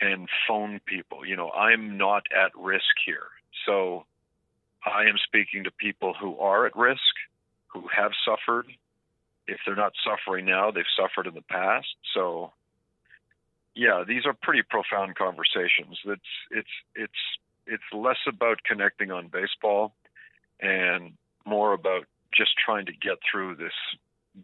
and 0.00 0.28
phone 0.46 0.80
people. 0.86 1.24
You 1.24 1.36
know, 1.36 1.50
I'm 1.50 1.96
not 1.96 2.24
at 2.34 2.52
risk 2.56 2.84
here. 3.04 3.28
So 3.64 4.04
I 4.86 5.02
am 5.02 5.16
speaking 5.24 5.64
to 5.64 5.70
people 5.70 6.14
who 6.18 6.38
are 6.38 6.66
at 6.66 6.76
risk, 6.76 7.00
who 7.66 7.84
have 7.94 8.12
suffered. 8.24 8.66
If 9.48 9.58
they're 9.66 9.76
not 9.76 9.92
suffering 10.04 10.46
now, 10.46 10.70
they've 10.70 10.84
suffered 10.96 11.26
in 11.26 11.34
the 11.34 11.42
past. 11.42 11.88
So, 12.14 12.52
yeah, 13.74 14.04
these 14.06 14.24
are 14.26 14.32
pretty 14.32 14.62
profound 14.62 15.16
conversations. 15.16 15.98
It's 16.04 16.22
it's 16.50 16.68
it's 16.94 17.12
it's 17.66 17.82
less 17.92 18.18
about 18.28 18.62
connecting 18.64 19.10
on 19.10 19.28
baseball 19.28 19.92
and 20.60 21.12
more 21.44 21.72
about 21.72 22.04
just 22.34 22.52
trying 22.64 22.86
to 22.86 22.92
get 22.92 23.18
through 23.30 23.56
this 23.56 23.72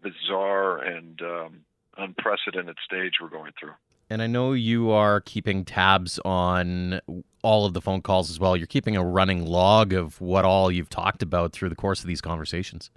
bizarre 0.02 0.78
and 0.78 1.20
um, 1.22 1.60
unprecedented 1.96 2.76
stage 2.84 3.14
we're 3.20 3.28
going 3.28 3.52
through. 3.58 3.74
And 4.10 4.22
I 4.22 4.26
know 4.26 4.52
you 4.52 4.90
are 4.90 5.20
keeping 5.20 5.64
tabs 5.64 6.18
on 6.24 7.00
all 7.42 7.66
of 7.66 7.74
the 7.74 7.80
phone 7.80 8.02
calls 8.02 8.30
as 8.30 8.40
well. 8.40 8.56
You're 8.56 8.66
keeping 8.66 8.96
a 8.96 9.04
running 9.04 9.46
log 9.46 9.92
of 9.92 10.20
what 10.20 10.44
all 10.44 10.70
you've 10.70 10.88
talked 10.88 11.22
about 11.22 11.52
through 11.52 11.68
the 11.68 11.76
course 11.76 12.00
of 12.00 12.06
these 12.06 12.20
conversations. 12.20 12.90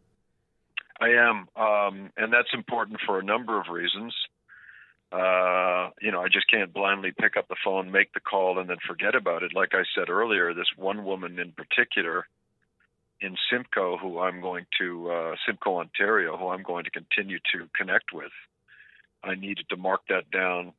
I 0.99 1.09
am, 1.09 1.47
um, 1.55 2.11
and 2.15 2.31
that's 2.31 2.53
important 2.53 2.99
for 3.05 3.19
a 3.19 3.23
number 3.23 3.59
of 3.59 3.67
reasons. 3.69 4.13
Uh, 5.11 5.89
you 6.01 6.11
know, 6.11 6.21
I 6.21 6.27
just 6.31 6.49
can't 6.49 6.73
blindly 6.73 7.11
pick 7.11 7.37
up 7.37 7.47
the 7.47 7.55
phone, 7.63 7.91
make 7.91 8.13
the 8.13 8.19
call, 8.19 8.59
and 8.59 8.69
then 8.69 8.77
forget 8.87 9.15
about 9.15 9.43
it. 9.43 9.53
Like 9.53 9.73
I 9.73 9.83
said 9.93 10.09
earlier, 10.09 10.53
this 10.53 10.67
one 10.77 11.03
woman 11.03 11.39
in 11.39 11.51
particular 11.51 12.27
in 13.21 13.35
Simcoe, 13.49 13.97
who 13.97 14.19
I'm 14.19 14.41
going 14.41 14.65
to 14.79 15.11
uh, 15.11 15.35
Simcoe, 15.45 15.79
Ontario, 15.79 16.37
who 16.37 16.49
I'm 16.49 16.63
going 16.63 16.85
to 16.85 16.91
continue 16.91 17.39
to 17.53 17.67
connect 17.75 18.13
with. 18.13 18.31
I 19.23 19.35
needed 19.35 19.67
to 19.69 19.77
mark 19.77 20.01
that 20.09 20.29
down 20.31 20.73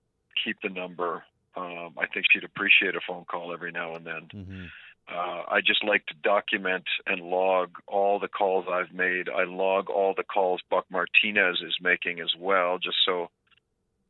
keep 0.44 0.56
the 0.62 0.68
number. 0.68 1.24
Um, 1.56 1.94
I 1.98 2.06
think 2.06 2.26
she'd 2.30 2.44
appreciate 2.44 2.94
a 2.96 3.00
phone 3.06 3.24
call 3.24 3.52
every 3.52 3.72
now 3.72 3.94
and 3.94 4.06
then. 4.06 4.28
Mm-hmm. 4.34 4.64
Uh, 5.08 5.42
I 5.48 5.60
just 5.64 5.84
like 5.84 6.04
to 6.06 6.14
document 6.22 6.84
and 7.06 7.20
log 7.20 7.70
all 7.86 8.18
the 8.18 8.28
calls 8.28 8.66
I've 8.70 8.92
made. 8.92 9.28
I 9.28 9.44
log 9.44 9.88
all 9.88 10.14
the 10.16 10.24
calls 10.24 10.60
Buck 10.68 10.84
Martinez 10.90 11.62
is 11.64 11.76
making 11.80 12.20
as 12.20 12.32
well, 12.38 12.78
just 12.78 12.96
so 13.06 13.30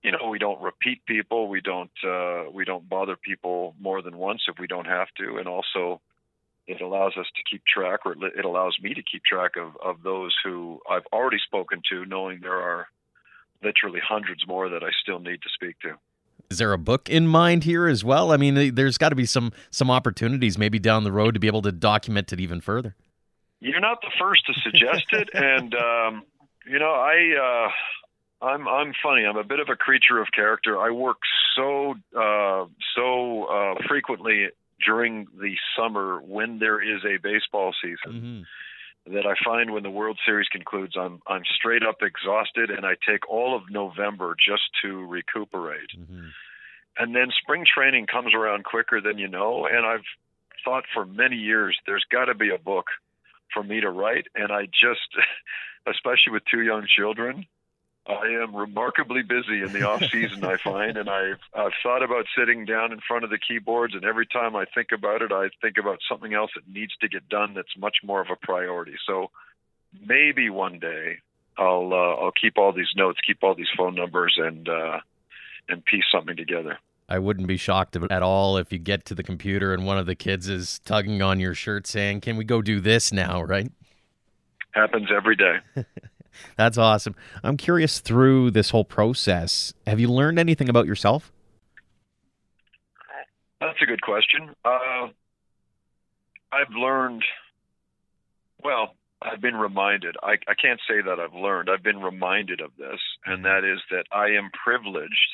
you 0.03 0.11
know 0.11 0.31
we 0.31 0.38
don't 0.38 0.61
repeat 0.61 1.05
people. 1.05 1.49
We 1.49 1.61
don't 1.61 1.91
uh, 2.03 2.45
we 2.50 2.65
don't 2.65 2.88
bother 2.88 3.17
people 3.17 3.75
more 3.79 4.00
than 4.00 4.17
once 4.17 4.43
if 4.49 4.59
we 4.59 4.67
don't 4.67 4.87
have 4.87 5.09
to, 5.19 5.37
and 5.37 5.47
also 5.47 6.00
it 6.67 6.81
allows 6.81 7.12
us 7.19 7.26
to 7.37 7.43
keep 7.49 7.62
track, 7.67 8.00
or 8.07 8.12
it 8.12 8.45
allows 8.45 8.79
me 8.81 8.95
to 8.95 9.03
keep 9.03 9.23
track 9.23 9.53
of 9.57 9.76
of 9.85 10.03
those 10.03 10.35
who 10.43 10.81
I've 10.91 11.07
already 11.12 11.38
spoken 11.45 11.83
to, 11.91 12.07
knowing 12.07 12.41
there 12.41 12.61
are 12.61 12.88
literally 13.62 14.00
hundreds 14.03 14.47
more 14.47 14.71
that 14.71 14.83
I 14.83 14.91
still 15.03 15.19
need 15.19 15.43
to 15.43 15.49
speak 15.55 15.79
to 15.81 15.99
is 16.50 16.59
there 16.59 16.73
a 16.73 16.79
book 16.79 17.09
in 17.09 17.26
mind 17.26 17.65
here 17.65 17.87
as 17.87 18.05
well? 18.05 18.33
I 18.33 18.37
mean, 18.37 18.75
there's 18.75 18.99
got 18.99 19.11
to 19.11 19.17
be 19.17 19.26
some 19.26 19.53
some 19.71 19.91
opportunities 19.91 20.59
maybe 20.59 20.79
down 20.79 21.05
the 21.05 21.12
road 21.12 21.35
to 21.35 21.41
be 21.41 21.47
able 21.47 21.62
to 21.62 21.73
document 21.73 22.33
it 22.33 22.41
even 22.41 22.61
further. 22.61 22.95
You're 23.61 23.81
not 23.81 24.00
the 24.00 24.12
first 24.19 24.47
to 24.47 24.55
suggest 24.62 25.07
it, 25.12 25.31
and 25.35 25.75
um, 25.75 26.23
you 26.69 26.79
know, 26.79 26.93
I 26.93 27.71
uh, 28.43 28.47
I'm 28.47 28.69
I'm 28.69 28.93
funny. 29.03 29.25
I'm 29.25 29.37
a 29.37 29.45
bit 29.45 29.61
of 29.61 29.69
a 29.69 29.76
creature 29.76 30.21
of 30.21 30.29
character. 30.35 30.79
I 30.79 30.91
work 30.91 31.19
so 31.57 31.95
uh, 32.17 32.67
so 32.95 33.45
uh, 33.45 33.75
frequently 33.88 34.49
during 34.85 35.26
the 35.41 35.55
summer 35.76 36.21
when 36.21 36.59
there 36.59 36.81
is 36.83 37.03
a 37.05 37.19
baseball 37.23 37.75
season. 37.83 37.97
Mm-hmm 38.12 38.43
that 39.07 39.27
I 39.27 39.35
find 39.45 39.73
when 39.73 39.83
the 39.83 39.91
World 39.91 40.19
Series 40.27 40.49
concludes, 40.49 40.95
I'm 40.99 41.21
I'm 41.27 41.43
straight 41.59 41.83
up 41.83 41.99
exhausted, 42.03 42.71
and 42.71 42.85
I 42.85 42.95
take 43.09 43.29
all 43.29 43.57
of 43.57 43.71
November 43.71 44.35
just 44.35 44.65
to 44.83 45.07
recuperate. 45.07 45.91
Mm-hmm. 45.97 46.29
And 46.99 47.15
then 47.15 47.29
spring 47.43 47.65
training 47.73 48.07
comes 48.07 48.35
around 48.35 48.65
quicker 48.65 49.01
than 49.01 49.19
you 49.19 49.29
know, 49.29 49.67
and 49.67 49.85
I've 49.87 50.07
thought 50.65 50.85
for 50.93 51.05
many 51.05 51.37
years 51.37 51.79
there's 51.87 52.05
got 52.11 52.27
to 52.27 52.35
be 52.35 52.51
a 52.51 52.59
book 52.59 52.87
for 53.53 53.63
me 53.63 53.81
to 53.81 53.91
write, 53.91 54.27
and 54.35 54.51
I 54.51 54.67
just, 54.67 55.09
especially 55.87 56.33
with 56.33 56.43
two 56.51 56.63
young 56.63 56.87
children, 56.97 57.47
I 58.09 58.43
am 58.43 58.55
remarkably 58.55 59.23
busy 59.23 59.63
in 59.63 59.73
the 59.73 59.89
off 59.89 60.03
season. 60.13 60.45
I 60.45 60.57
find, 60.57 60.97
and 60.97 61.11
I've 61.11 61.41
I've 61.55 61.73
thought 61.83 62.03
about 62.03 62.27
sitting 62.39 62.65
down 62.65 62.93
in 62.93 63.01
front 63.01 63.25
of 63.25 63.31
the 63.31 63.39
keyboards, 63.39 63.95
and 63.95 64.05
every 64.05 64.27
time 64.27 64.55
I 64.55 64.65
think 64.75 64.93
about 64.93 65.23
it, 65.23 65.33
I 65.33 65.49
think 65.61 65.77
about 65.79 65.99
something 66.09 66.33
else 66.33 66.51
that 66.55 66.69
needs 66.69 66.95
to 67.01 67.09
get 67.09 67.29
done 67.29 67.55
that's 67.55 67.77
much 67.77 67.97
more 68.05 68.21
of 68.21 68.29
a 68.31 68.37
priority. 68.37 68.95
So 69.07 69.31
maybe 70.07 70.51
one 70.51 70.79
day 70.79 71.19
I'll 71.59 71.93
uh, 71.93 72.23
I'll 72.23 72.33
keep 72.33 72.59
all 72.59 72.73
these 72.73 72.93
notes, 72.97 73.19
keep 73.27 73.43
all 73.43 73.55
these 73.55 73.71
phone 73.77 73.95
numbers, 73.95 74.37
and 74.39 74.69
uh, 74.69 75.01
and 75.69 75.85
piece 75.85 76.05
something 76.13 76.37
together. 76.37 76.79
I 77.09 77.19
wouldn't 77.19 77.47
be 77.47 77.57
shocked 77.57 77.97
at 77.97 78.23
all 78.23 78.57
if 78.57 78.73
you 78.73 78.79
get 78.79 79.05
to 79.07 79.15
the 79.15 79.23
computer 79.23 79.73
and 79.73 79.87
one 79.87 79.97
of 79.97 80.07
the 80.07 80.17
kids 80.17 80.49
is 80.49 80.81
tugging 80.81 81.23
on 81.23 81.41
your 81.41 81.55
shirt 81.55 81.87
saying, 81.87 82.21
"Can 82.21 82.37
we 82.37 82.45
go 82.45 82.63
do 82.63 82.81
this 82.81 83.13
now?" 83.13 83.43
Right? 83.43 83.71
Happens 84.73 85.09
every 85.15 85.37
day. 85.37 85.57
That's 86.57 86.78
awesome. 86.78 87.14
I'm 87.43 87.57
curious 87.57 88.00
through 88.00 88.50
this 88.52 88.71
whole 88.71 88.85
process, 88.85 89.75
have 89.87 90.00
you 90.00 90.09
learned 90.09 90.38
anything 90.38 90.69
about 90.69 90.87
yourself? 90.87 91.33
That's 93.61 93.81
a 93.83 93.87
good 93.87 94.02
question. 94.02 94.55
Uh, 94.64 95.09
I've 96.52 96.73
learned, 96.76 97.25
well, 98.62 98.95
I've 99.23 99.40
been 99.40 99.57
reminded. 99.57 100.16
I, 100.23 100.33
I 100.47 100.55
can't 100.55 100.81
say 100.88 101.00
that 101.00 101.19
I've 101.19 101.35
learned. 101.35 101.71
I've 101.71 101.83
been 101.83 102.00
reminded 102.00 102.61
of 102.61 102.71
this, 102.78 103.00
and 103.25 103.45
that 103.45 103.64
is 103.64 103.81
that 103.90 104.05
I 104.12 104.37
am 104.37 104.50
privileged 104.64 105.31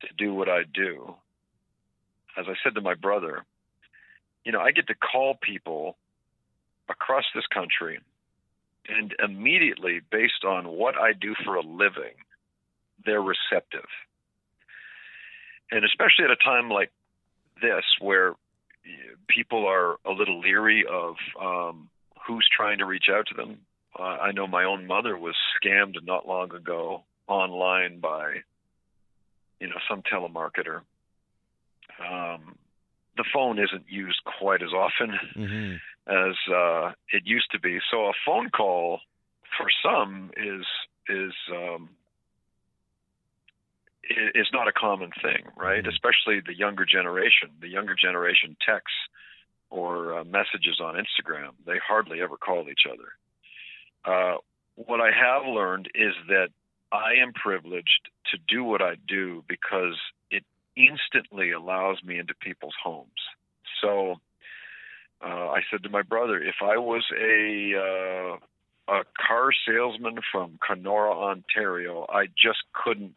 to 0.00 0.08
do 0.16 0.34
what 0.34 0.48
I 0.48 0.62
do. 0.72 1.14
As 2.38 2.46
I 2.48 2.54
said 2.62 2.74
to 2.74 2.80
my 2.80 2.94
brother, 2.94 3.44
you 4.44 4.52
know, 4.52 4.60
I 4.60 4.70
get 4.70 4.86
to 4.88 4.94
call 4.94 5.36
people 5.40 5.96
across 6.88 7.24
this 7.34 7.46
country 7.52 7.98
and 8.88 9.14
immediately, 9.22 10.00
based 10.10 10.44
on 10.46 10.68
what 10.68 10.96
I 10.96 11.12
do 11.12 11.34
for 11.44 11.56
a 11.56 11.60
living, 11.62 12.14
they're 13.04 13.22
receptive. 13.22 13.88
And 15.70 15.84
especially 15.84 16.24
at 16.24 16.30
a 16.30 16.36
time 16.36 16.70
like 16.70 16.92
this, 17.60 17.84
where 18.00 18.34
people 19.28 19.66
are 19.66 19.96
a 20.04 20.12
little 20.12 20.40
leery 20.40 20.84
of 20.88 21.16
um, 21.40 21.88
who's 22.26 22.46
trying 22.54 22.78
to 22.78 22.84
reach 22.84 23.06
out 23.12 23.26
to 23.28 23.34
them. 23.34 23.58
Uh, 23.98 24.02
I 24.02 24.32
know 24.32 24.46
my 24.46 24.64
own 24.64 24.86
mother 24.86 25.16
was 25.16 25.34
scammed 25.62 25.94
not 26.04 26.28
long 26.28 26.54
ago 26.54 27.04
online 27.26 27.98
by, 27.98 28.42
you 29.60 29.68
know, 29.68 29.76
some 29.88 30.02
telemarketer. 30.02 30.82
Um, 31.98 32.56
the 33.16 33.24
phone 33.32 33.58
isn't 33.58 33.86
used 33.88 34.20
quite 34.38 34.62
as 34.62 34.72
often 34.72 35.18
mm-hmm. 35.34 35.76
As 36.06 36.34
uh, 36.52 36.92
it 37.12 37.22
used 37.24 37.50
to 37.52 37.60
be. 37.60 37.78
So 37.90 38.06
a 38.06 38.12
phone 38.24 38.50
call 38.50 39.00
for 39.56 39.66
some 39.82 40.30
is 40.36 40.64
is 41.08 41.32
um, 41.52 41.90
is 44.34 44.46
not 44.52 44.68
a 44.68 44.72
common 44.72 45.10
thing, 45.22 45.46
right? 45.56 45.80
Mm-hmm. 45.80 45.88
Especially 45.88 46.40
the 46.46 46.56
younger 46.56 46.84
generation. 46.84 47.50
The 47.60 47.68
younger 47.68 47.94
generation 47.94 48.56
texts 48.66 48.98
or 49.70 50.18
uh, 50.18 50.24
messages 50.24 50.80
on 50.80 50.94
Instagram. 50.94 51.50
They 51.66 51.78
hardly 51.86 52.20
ever 52.20 52.36
call 52.36 52.68
each 52.68 52.86
other. 52.90 53.08
Uh, 54.04 54.36
what 54.76 55.00
I 55.00 55.10
have 55.10 55.46
learned 55.46 55.88
is 55.94 56.14
that 56.28 56.48
I 56.92 57.20
am 57.20 57.32
privileged 57.32 58.10
to 58.30 58.38
do 58.48 58.62
what 58.62 58.80
I 58.80 58.94
do 59.08 59.42
because 59.48 59.96
it 60.30 60.44
instantly 60.76 61.50
allows 61.50 62.02
me 62.04 62.18
into 62.18 62.34
people's 62.34 62.76
homes. 62.82 63.10
So 63.82 64.16
uh, 65.22 65.48
I 65.50 65.60
said 65.70 65.82
to 65.84 65.88
my 65.88 66.02
brother, 66.02 66.38
if 66.38 66.56
I 66.62 66.76
was 66.76 67.04
a 67.18 67.74
uh, 67.76 68.36
a 68.88 69.04
car 69.26 69.50
salesman 69.66 70.18
from 70.30 70.58
Kenora, 70.66 71.12
Ontario, 71.12 72.06
I 72.08 72.26
just 72.26 72.62
couldn't 72.72 73.14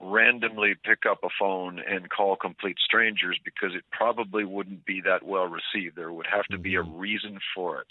randomly 0.00 0.74
pick 0.82 1.04
up 1.04 1.18
a 1.22 1.28
phone 1.38 1.78
and 1.78 2.08
call 2.08 2.34
complete 2.34 2.78
strangers 2.82 3.38
because 3.44 3.74
it 3.74 3.84
probably 3.92 4.44
wouldn't 4.44 4.86
be 4.86 5.02
that 5.02 5.22
well 5.22 5.46
received. 5.46 5.96
There 5.96 6.12
would 6.12 6.26
have 6.26 6.46
to 6.46 6.58
be 6.58 6.76
a 6.76 6.82
mm-hmm. 6.82 6.98
reason 6.98 7.38
for 7.54 7.80
it. 7.80 7.88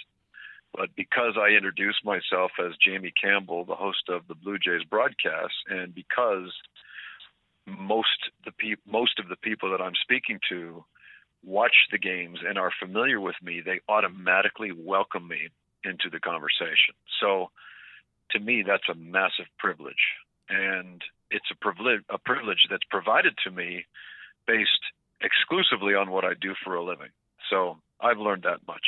But 0.73 0.89
because 0.95 1.33
I 1.37 1.49
introduced 1.49 2.05
myself 2.05 2.51
as 2.59 2.73
Jamie 2.83 3.13
Campbell, 3.21 3.65
the 3.65 3.75
host 3.75 4.09
of 4.09 4.27
the 4.27 4.35
Blue 4.35 4.57
Jays 4.57 4.83
broadcast, 4.83 5.53
and 5.67 5.93
because 5.93 6.51
most 7.65 8.31
the 8.45 8.51
pe- 8.51 8.81
most 8.85 9.19
of 9.19 9.29
the 9.29 9.35
people 9.35 9.71
that 9.71 9.81
I'm 9.81 9.95
speaking 10.01 10.39
to 10.49 10.83
watch 11.43 11.75
the 11.91 11.97
games 11.97 12.39
and 12.47 12.57
are 12.57 12.71
familiar 12.79 13.19
with 13.19 13.35
me, 13.41 13.61
they 13.63 13.79
automatically 13.87 14.71
welcome 14.71 15.27
me 15.27 15.49
into 15.83 16.09
the 16.11 16.19
conversation. 16.19 16.95
So 17.21 17.49
to 18.31 18.39
me, 18.39 18.63
that's 18.65 18.89
a 18.89 18.95
massive 18.95 19.45
privilege. 19.57 20.17
And 20.49 21.01
it's 21.31 21.49
a 21.51 21.55
privilege, 21.55 22.01
a 22.09 22.17
privilege 22.17 22.67
that's 22.69 22.83
provided 22.89 23.33
to 23.43 23.51
me 23.51 23.85
based 24.47 24.83
exclusively 25.21 25.95
on 25.95 26.11
what 26.11 26.25
I 26.25 26.33
do 26.39 26.53
for 26.63 26.75
a 26.75 26.83
living. 26.83 27.11
So 27.49 27.77
I've 28.01 28.17
learned 28.17 28.43
that 28.43 28.65
much. 28.67 28.85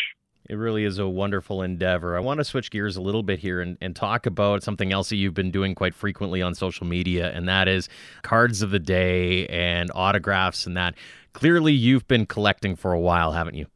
It 0.52 0.58
really 0.58 0.84
is 0.84 1.00
a 1.00 1.08
wonderful 1.08 1.62
endeavor. 1.62 2.18
I 2.18 2.20
want 2.20 2.40
to 2.40 2.44
switch 2.44 2.72
gears 2.72 2.98
a 2.98 3.02
little 3.02 3.24
bit 3.24 3.40
here 3.40 3.62
and, 3.62 3.78
and 3.80 3.96
talk 3.96 4.26
about 4.26 4.64
something 4.64 4.92
else 4.92 5.08
that 5.08 5.16
you've 5.16 5.34
been 5.34 5.50
doing 5.50 5.76
quite 5.76 5.96
frequently 5.96 6.42
on 6.42 6.56
social 6.56 6.86
media, 6.86 7.32
and 7.32 7.48
that 7.48 7.70
is 7.70 7.88
cards 8.22 8.62
of 8.62 8.70
the 8.70 8.78
day 8.78 9.48
and 9.48 9.90
autographs 9.96 10.66
and 10.66 10.76
that. 10.76 10.96
Clearly, 11.32 11.72
you've 11.72 12.06
been 12.06 12.26
collecting 12.26 12.76
for 12.76 12.92
a 12.92 13.00
while, 13.00 13.32
haven't 13.32 13.56
you? 13.56 13.68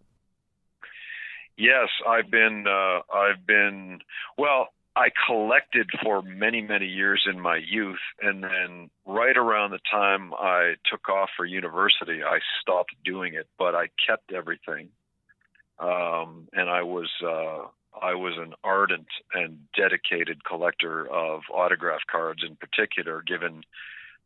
Yes, 1.57 1.87
I've 2.05 2.29
been. 2.29 2.65
Uh, 2.67 2.99
I've 3.09 3.47
been. 3.47 3.99
Well, 4.37 4.67
I 4.97 5.11
collected 5.27 5.89
for 6.03 6.23
many, 6.23 6.59
many 6.59 6.87
years 6.87 7.25
in 7.25 7.39
my 7.39 7.55
youth, 7.55 8.03
and 8.21 8.43
then 8.43 8.89
right 9.05 9.37
around 9.37 9.71
the 9.71 9.79
time 9.89 10.33
I 10.33 10.73
took 10.91 11.07
off 11.07 11.29
for 11.37 11.45
university, 11.45 12.21
I 12.21 12.39
stopped 12.59 12.95
doing 13.05 13.33
it, 13.33 13.47
but 13.57 13.75
I 13.75 13.87
kept 14.05 14.33
everything. 14.33 14.89
Um, 15.79 16.47
and 16.53 16.69
I 16.69 16.83
was 16.83 17.09
uh, 17.23 17.67
I 18.01 18.15
was 18.15 18.33
an 18.37 18.53
ardent 18.63 19.07
and 19.33 19.59
dedicated 19.75 20.43
collector 20.43 21.07
of 21.07 21.41
autograph 21.53 22.01
cards, 22.09 22.43
in 22.47 22.55
particular, 22.55 23.23
given 23.25 23.63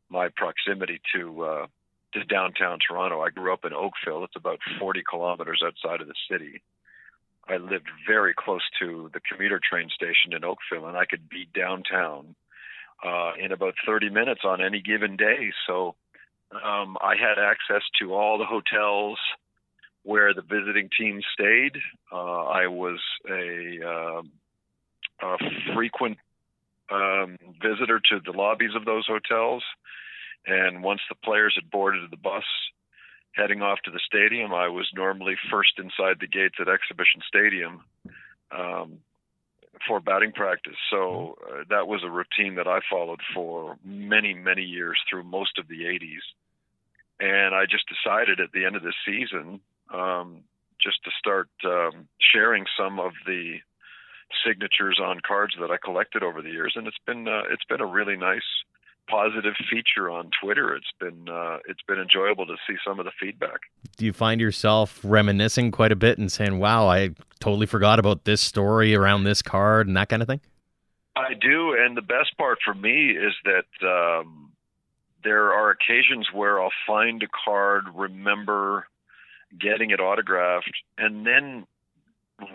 my 0.09 0.29
proximity 0.35 1.01
to 1.15 1.43
uh, 1.43 1.67
to 2.13 2.23
downtown 2.25 2.79
Toronto. 2.85 3.21
I 3.21 3.29
grew 3.29 3.53
up 3.53 3.65
in 3.65 3.73
Oakville; 3.73 4.23
it's 4.23 4.35
about 4.35 4.59
40 4.79 5.03
kilometers 5.09 5.63
outside 5.65 6.01
of 6.01 6.07
the 6.07 6.15
city 6.29 6.62
I 7.49 7.57
lived 7.57 7.89
very 8.07 8.33
close 8.38 8.62
to 8.79 9.09
the 9.13 9.19
commuter 9.21 9.59
train 9.59 9.89
station 9.89 10.33
in 10.33 10.43
Oakville, 10.43 10.88
and 10.88 10.95
I 10.95 11.05
could 11.05 11.27
be 11.27 11.49
downtown 11.53 12.35
uh, 13.03 13.31
in 13.39 13.51
about 13.51 13.73
30 13.85 14.09
minutes 14.09 14.41
on 14.43 14.62
any 14.62 14.81
given 14.81 15.17
day. 15.17 15.51
So 15.65 15.95
um, 16.51 16.97
I 17.01 17.15
had 17.15 17.39
access 17.39 17.81
to 18.01 18.13
all 18.13 18.38
the 18.38 18.45
hotels 18.45 19.17
where 20.10 20.34
the 20.34 20.41
visiting 20.41 20.89
team 20.98 21.22
stayed. 21.34 21.74
Uh, 22.12 22.41
I 22.45 22.65
was 22.65 23.00
a, 23.30 23.78
uh, 23.86 24.22
a 25.22 25.38
frequent 25.76 26.17
um, 26.89 27.38
visitor 27.62 28.02
to 28.10 28.19
the 28.26 28.36
lobbies 28.36 28.74
of 28.76 28.86
those 28.86 29.06
hotels. 29.06 29.62
And 30.48 30.82
once 30.82 31.02
the 31.10 31.15
players 31.24 31.54
had 31.56 31.69
boarded 31.69 32.10
the 32.10 32.17
bus, 32.17 32.43
heading 33.34 33.62
off 33.62 33.78
to 33.86 33.91
the 33.91 34.00
stadium, 34.04 34.52
I 34.52 34.69
was 34.69 34.88
normally 34.95 35.36
first 35.52 35.74
inside 35.78 36.17
the 36.19 36.28
gates 36.28 36.56
at 36.60 36.67
Exhibition 36.67 37.22
Stadium 37.28 37.84
um, 38.52 38.98
for 39.88 40.00
batting 40.00 40.32
practice. 40.32 40.80
So 40.89 41.38
uh, 41.48 41.65
that 41.69 41.88
was 41.88 42.02
a 42.04 42.10
routine 42.10 42.56
that 42.56 42.67
I 42.67 42.80
followed 42.89 43.22
for 43.36 43.78
many, 43.86 44.34
many 44.34 44.63
years 44.63 44.98
through 45.08 45.26
most 45.26 45.60
of 45.60 45.67
the 45.67 45.84
80s. 45.84 46.26
And 47.19 47.54
I 47.54 47.65
just 47.69 47.86
decided 47.88 48.39
at 48.39 48.52
the 48.54 48.65
end 48.65 48.76
of 48.76 48.82
the 48.82 48.93
season 49.06 49.60
um, 49.93 50.43
just 50.82 51.04
to 51.04 51.12
start 51.17 51.49
um, 51.65 52.08
sharing 52.34 52.65
some 52.78 52.99
of 52.99 53.12
the 53.25 53.58
signatures 54.45 54.99
on 55.02 55.19
cards 55.25 55.56
that 55.60 55.71
I 55.71 55.78
collected 55.84 56.23
over 56.23 56.41
the 56.41 56.49
years, 56.49 56.73
and 56.75 56.88
it's 56.88 56.97
been 57.06 57.28
uh, 57.28 57.43
it's 57.52 57.65
been 57.65 57.82
a 57.82 57.86
really 57.86 58.15
nice 58.15 58.41
positive 59.10 59.56
feature 59.69 60.10
on 60.10 60.30
Twitter. 60.41 60.75
It's 60.75 60.91
been 60.99 61.28
uh, 61.30 61.58
it's 61.67 61.82
been 61.88 61.99
enjoyable 61.99 62.45
to 62.45 62.56
see 62.67 62.75
some 62.86 62.99
of 62.99 63.06
the 63.06 63.12
feedback. 63.19 63.62
Do 63.97 64.06
you 64.06 64.13
find 64.13 64.39
yourself 64.39 64.99
reminiscing 65.04 65.71
quite 65.71 65.91
a 65.91 65.95
bit 65.95 66.17
and 66.17 66.32
saying, 66.32 66.60
"Wow, 66.60 66.88
I 66.88 67.10
totally 67.39 67.65
forgot 67.65 67.99
about 67.99 68.25
this 68.25 68.41
story 68.41 68.95
around 68.95 69.23
this 69.23 69.41
card 69.41 69.88
and 69.88 69.97
that 69.97 70.10
kind 70.10 70.21
of 70.21 70.28
thing"? 70.28 70.41
I 71.15 71.34
do, 71.34 71.75
and 71.78 71.97
the 71.97 72.02
best 72.02 72.38
part 72.38 72.60
for 72.63 72.73
me 72.73 73.10
is 73.10 73.34
that 73.43 73.65
um, 73.86 74.52
there 75.23 75.54
are 75.54 75.71
occasions 75.71 76.28
where 76.34 76.62
I'll 76.62 76.71
find 76.88 77.21
a 77.23 77.28
card, 77.45 77.86
remember 77.93 78.86
getting 79.57 79.91
it 79.91 79.99
autographed, 79.99 80.71
and 80.97 81.25
then 81.25 81.65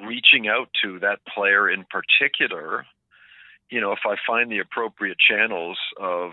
reaching 0.07 0.49
out 0.49 0.69
to 0.83 0.99
that 1.01 1.19
player 1.35 1.69
in 1.71 1.85
particular 1.85 2.85
you 3.71 3.81
know, 3.81 3.93
if 3.93 4.01
I 4.07 4.17
find 4.27 4.51
the 4.51 4.59
appropriate 4.59 5.19
channels 5.19 5.79
of 5.99 6.33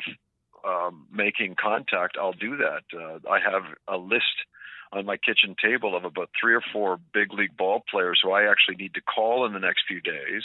um, 0.68 1.08
making 1.12 1.56
contact, 1.62 2.18
I'll 2.20 2.34
do 2.34 2.58
that. 2.58 2.84
Uh, 2.94 3.20
I 3.30 3.40
have 3.40 3.64
a 3.88 3.98
list 3.98 4.46
on 4.92 5.06
my 5.06 5.18
kitchen 5.18 5.56
table 5.62 5.96
of 5.96 6.04
about 6.04 6.30
three 6.40 6.54
or 6.54 6.62
four 6.74 7.00
big 7.14 7.34
league 7.34 7.56
ball 7.58 7.84
players 7.90 8.20
who 8.22 8.32
I 8.32 8.50
actually 8.50 8.76
need 8.76 8.94
to 8.96 9.02
call 9.02 9.46
in 9.46 9.54
the 9.54 9.60
next 9.60 9.84
few 9.88 10.02
days 10.02 10.44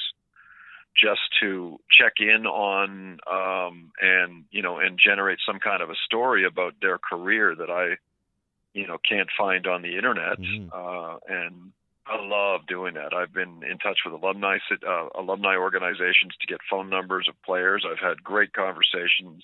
just 0.97 1.21
to 1.43 1.79
check 1.91 2.15
in 2.21 2.47
on 2.47 3.19
um, 3.31 3.93
and 4.01 4.45
you 4.51 4.63
know 4.63 4.79
and 4.79 4.99
generate 4.99 5.41
some 5.45 5.59
kind 5.59 5.83
of 5.83 5.91
a 5.91 5.95
story 6.07 6.47
about 6.47 6.75
their 6.81 6.97
career 6.97 7.55
that 7.55 7.69
I 7.69 7.97
you 8.77 8.87
know 8.87 8.99
can't 9.09 9.29
find 9.37 9.67
on 9.67 9.83
the 9.83 9.97
internet 9.97 10.39
mm-hmm. 10.39 10.69
uh, 10.73 11.17
and 11.29 11.73
I 12.09 12.23
love 12.23 12.61
doing 12.69 12.95
that. 12.95 13.13
I've 13.13 13.33
been 13.33 13.63
in 13.69 13.79
touch 13.79 13.99
with 14.05 14.15
alumni 14.15 14.59
uh, 14.87 15.09
alumni 15.19 15.57
organizations 15.57 16.35
to 16.41 16.47
get 16.47 16.61
phone 16.71 16.89
numbers 16.89 17.27
of 17.29 17.35
players. 17.43 17.85
I've 17.85 17.99
had 17.99 18.23
great 18.23 18.53
conversations. 18.53 19.43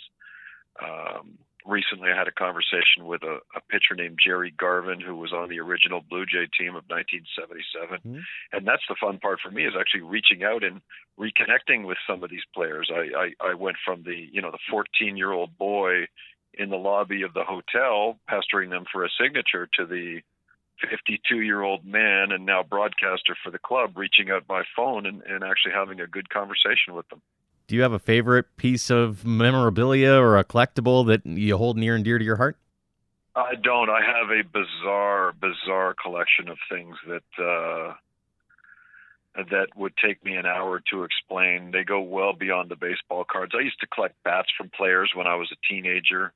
Um, 0.81 1.39
recently, 1.67 2.11
I 2.11 2.17
had 2.17 2.29
a 2.29 2.33
conversation 2.33 3.05
with 3.05 3.25
a, 3.25 3.39
a, 3.57 3.61
pitcher 3.69 3.95
named 3.97 4.19
Jerry 4.25 4.55
Garvin, 4.57 5.01
who 5.01 5.17
was 5.17 5.33
on 5.33 5.49
the 5.49 5.59
original 5.59 6.03
Blue 6.09 6.25
Jay 6.25 6.47
team 6.59 6.75
of 6.77 6.85
1977. 6.87 7.99
Mm-hmm. 7.99 8.21
And 8.57 8.67
that's 8.67 8.87
the 8.89 8.97
fun 9.01 9.19
part 9.19 9.41
for 9.41 9.51
me 9.51 9.67
is 9.67 9.75
actually 9.79 10.03
reaching 10.03 10.45
out 10.45 10.63
and 10.63 10.81
reconnecting 11.19 11.85
with 11.85 11.99
some 12.07 12.23
of 12.23 12.31
these 12.31 12.47
players. 12.55 12.91
I, 12.95 13.33
I, 13.43 13.51
I 13.51 13.55
went 13.55 13.77
from 13.85 14.05
the 14.05 14.29
you 14.31 14.41
know 14.41 14.53
the 14.53 14.63
14 14.71 15.17
year 15.17 15.33
old 15.33 15.59
boy 15.59 16.07
in 16.55 16.71
the 16.71 16.77
lobby 16.77 17.23
of 17.23 17.35
the 17.35 17.45
hotel 17.45 18.19
pestering 18.29 18.71
them 18.71 18.85
for 18.93 19.05
a 19.05 19.09
signature 19.21 19.69
to 19.79 19.87
the 19.87 20.21
52 20.91 21.41
year 21.41 21.63
old 21.63 21.85
man 21.85 22.33
and 22.33 22.45
now 22.45 22.63
broadcaster 22.63 23.37
for 23.43 23.51
the 23.51 23.59
club 23.59 23.97
reaching 23.97 24.31
out 24.31 24.47
by 24.47 24.63
phone 24.75 25.07
and, 25.07 25.23
and 25.23 25.45
actually 25.45 25.73
having 25.73 26.01
a 26.01 26.07
good 26.07 26.29
conversation 26.29 26.95
with 26.95 27.09
them. 27.09 27.21
Do 27.69 27.77
you 27.77 27.83
have 27.83 27.93
a 27.93 27.99
favorite 27.99 28.57
piece 28.57 28.91
of 28.91 29.25
memorabilia 29.25 30.13
or 30.13 30.37
a 30.37 30.45
collectible 30.45 31.07
that 31.07 31.25
you 31.25 31.57
hold 31.57 31.77
near 31.77 31.95
and 31.95 32.05
dear 32.05 32.19
to 32.19 32.25
your 32.25 32.37
heart? 32.37 32.57
I 33.35 33.55
don't. 33.55 33.89
I 33.89 34.01
have 34.03 34.31
a 34.31 34.43
bizarre, 34.43 35.33
bizarre 35.33 35.95
collection 35.95 36.49
of 36.49 36.59
things 36.69 36.97
that 37.07 37.43
uh, 37.43 37.95
that 39.51 39.69
would 39.75 39.95
take 39.97 40.23
me 40.23 40.37
an 40.37 40.45
hour 40.45 40.83
to 40.91 41.05
explain. 41.05 41.71
They 41.71 41.85
go 41.85 42.03
well 42.03 42.35
beyond 42.35 42.71
the 42.71 42.77
baseball 42.77 43.25
cards. 43.25 43.53
I 43.57 43.63
used 43.63 43.81
to 43.81 43.87
collect 43.87 44.23
bats 44.23 44.49
from 44.57 44.71
players 44.77 45.13
when 45.15 45.27
I 45.27 45.37
was 45.37 45.51
a 45.51 45.73
teenager, 45.73 46.33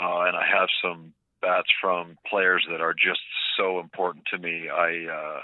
uh, 0.00 0.22
and 0.22 0.36
I 0.36 0.44
have 0.46 0.68
some 0.82 1.12
bats 1.40 1.68
from 1.80 2.18
players 2.26 2.66
that 2.70 2.80
are 2.80 2.94
just 2.94 3.20
so 3.56 3.80
important 3.80 4.24
to 4.32 4.38
me. 4.38 4.68
I 4.68 5.06
uh, 5.06 5.40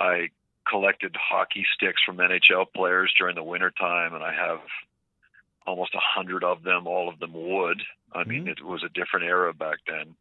I 0.00 0.28
collected 0.68 1.16
hockey 1.18 1.64
sticks 1.74 2.00
from 2.04 2.18
NHL 2.18 2.66
players 2.74 3.12
during 3.18 3.34
the 3.34 3.42
wintertime, 3.42 4.14
and 4.14 4.22
I 4.22 4.34
have 4.34 4.60
almost 5.66 5.94
a 5.94 6.00
hundred 6.00 6.44
of 6.44 6.62
them, 6.62 6.86
all 6.86 7.08
of 7.08 7.18
them 7.18 7.32
wood. 7.32 7.82
I 8.12 8.24
mean, 8.24 8.42
mm-hmm. 8.42 8.48
it 8.48 8.64
was 8.64 8.82
a 8.82 8.88
different 8.88 9.26
era 9.26 9.52
back 9.52 9.78
then. 9.86 10.14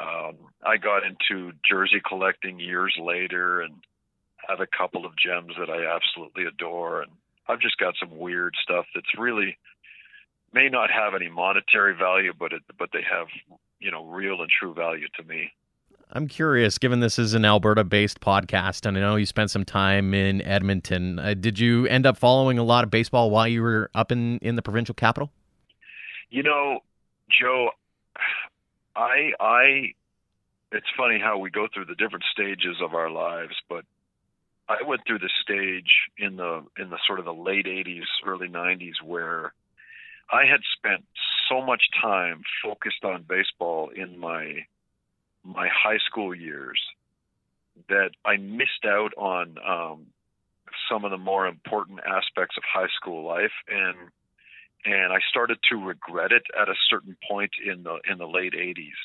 Um, 0.00 0.36
I 0.64 0.76
got 0.76 1.02
into 1.04 1.52
jersey 1.68 2.00
collecting 2.06 2.60
years 2.60 2.94
later 3.00 3.60
and 3.60 3.74
have 4.48 4.60
a 4.60 4.66
couple 4.66 5.04
of 5.04 5.12
gems 5.16 5.52
that 5.58 5.70
I 5.70 5.94
absolutely 5.94 6.44
adore. 6.44 7.02
And 7.02 7.12
I've 7.48 7.60
just 7.60 7.78
got 7.78 7.94
some 7.98 8.16
weird 8.16 8.54
stuff 8.62 8.86
that's 8.94 9.18
really 9.18 9.58
may 10.58 10.68
not 10.68 10.90
have 10.90 11.14
any 11.14 11.28
monetary 11.28 11.94
value, 11.94 12.32
but 12.36 12.52
it, 12.52 12.62
but 12.78 12.88
they 12.92 13.02
have, 13.08 13.28
you 13.78 13.92
know, 13.92 14.04
real 14.04 14.40
and 14.40 14.50
true 14.50 14.74
value 14.74 15.06
to 15.16 15.22
me. 15.22 15.52
I'm 16.10 16.26
curious, 16.26 16.78
given 16.78 16.98
this 16.98 17.18
is 17.18 17.34
an 17.34 17.44
Alberta 17.44 17.84
based 17.84 18.20
podcast, 18.20 18.84
and 18.84 18.96
I 18.96 19.00
know 19.00 19.14
you 19.14 19.26
spent 19.26 19.50
some 19.50 19.64
time 19.64 20.14
in 20.14 20.42
Edmonton, 20.42 21.18
uh, 21.18 21.34
did 21.34 21.60
you 21.60 21.86
end 21.86 22.06
up 22.06 22.16
following 22.16 22.58
a 22.58 22.64
lot 22.64 22.82
of 22.82 22.90
baseball 22.90 23.30
while 23.30 23.46
you 23.46 23.62
were 23.62 23.90
up 23.94 24.10
in, 24.10 24.38
in 24.38 24.56
the 24.56 24.62
provincial 24.62 24.94
capital? 24.94 25.30
You 26.30 26.42
know, 26.42 26.80
Joe, 27.40 27.70
I, 28.96 29.30
I, 29.38 29.92
it's 30.72 30.86
funny 30.96 31.20
how 31.22 31.38
we 31.38 31.50
go 31.50 31.68
through 31.72 31.84
the 31.84 31.94
different 31.94 32.24
stages 32.32 32.78
of 32.82 32.94
our 32.94 33.10
lives, 33.10 33.54
but 33.68 33.84
I 34.68 34.78
went 34.84 35.02
through 35.06 35.20
the 35.20 35.30
stage 35.42 35.90
in 36.18 36.36
the 36.36 36.64
in 36.76 36.90
the 36.90 36.98
sort 37.06 37.20
of 37.20 37.26
the 37.26 37.32
late 37.32 37.66
80s, 37.66 38.04
early 38.26 38.48
90s 38.48 39.02
where 39.04 39.52
I 40.30 40.44
had 40.44 40.60
spent 40.76 41.04
so 41.48 41.64
much 41.64 41.82
time 42.02 42.42
focused 42.62 43.04
on 43.04 43.24
baseball 43.28 43.90
in 43.94 44.18
my 44.18 44.66
my 45.44 45.68
high 45.68 45.98
school 46.06 46.34
years 46.34 46.80
that 47.88 48.10
I 48.24 48.36
missed 48.36 48.84
out 48.84 49.14
on 49.16 49.56
um, 49.66 50.06
some 50.90 51.04
of 51.04 51.10
the 51.10 51.18
more 51.18 51.46
important 51.46 52.00
aspects 52.00 52.56
of 52.56 52.64
high 52.70 52.88
school 52.96 53.24
life, 53.24 53.52
and 53.68 53.96
and 54.84 55.12
I 55.12 55.18
started 55.28 55.58
to 55.70 55.76
regret 55.76 56.32
it 56.32 56.42
at 56.60 56.68
a 56.68 56.74
certain 56.90 57.16
point 57.28 57.52
in 57.64 57.82
the 57.82 57.98
in 58.10 58.18
the 58.18 58.26
late 58.26 58.52
'80s. 58.52 58.98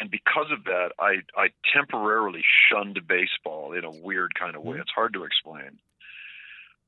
And 0.00 0.10
because 0.10 0.50
of 0.50 0.64
that, 0.64 0.92
I 0.98 1.22
I 1.36 1.48
temporarily 1.74 2.42
shunned 2.70 3.00
baseball 3.06 3.72
in 3.72 3.84
a 3.84 3.90
weird 3.90 4.34
kind 4.34 4.56
of 4.56 4.62
way. 4.62 4.74
Mm-hmm. 4.74 4.82
It's 4.82 4.90
hard 4.94 5.14
to 5.14 5.24
explain. 5.24 5.78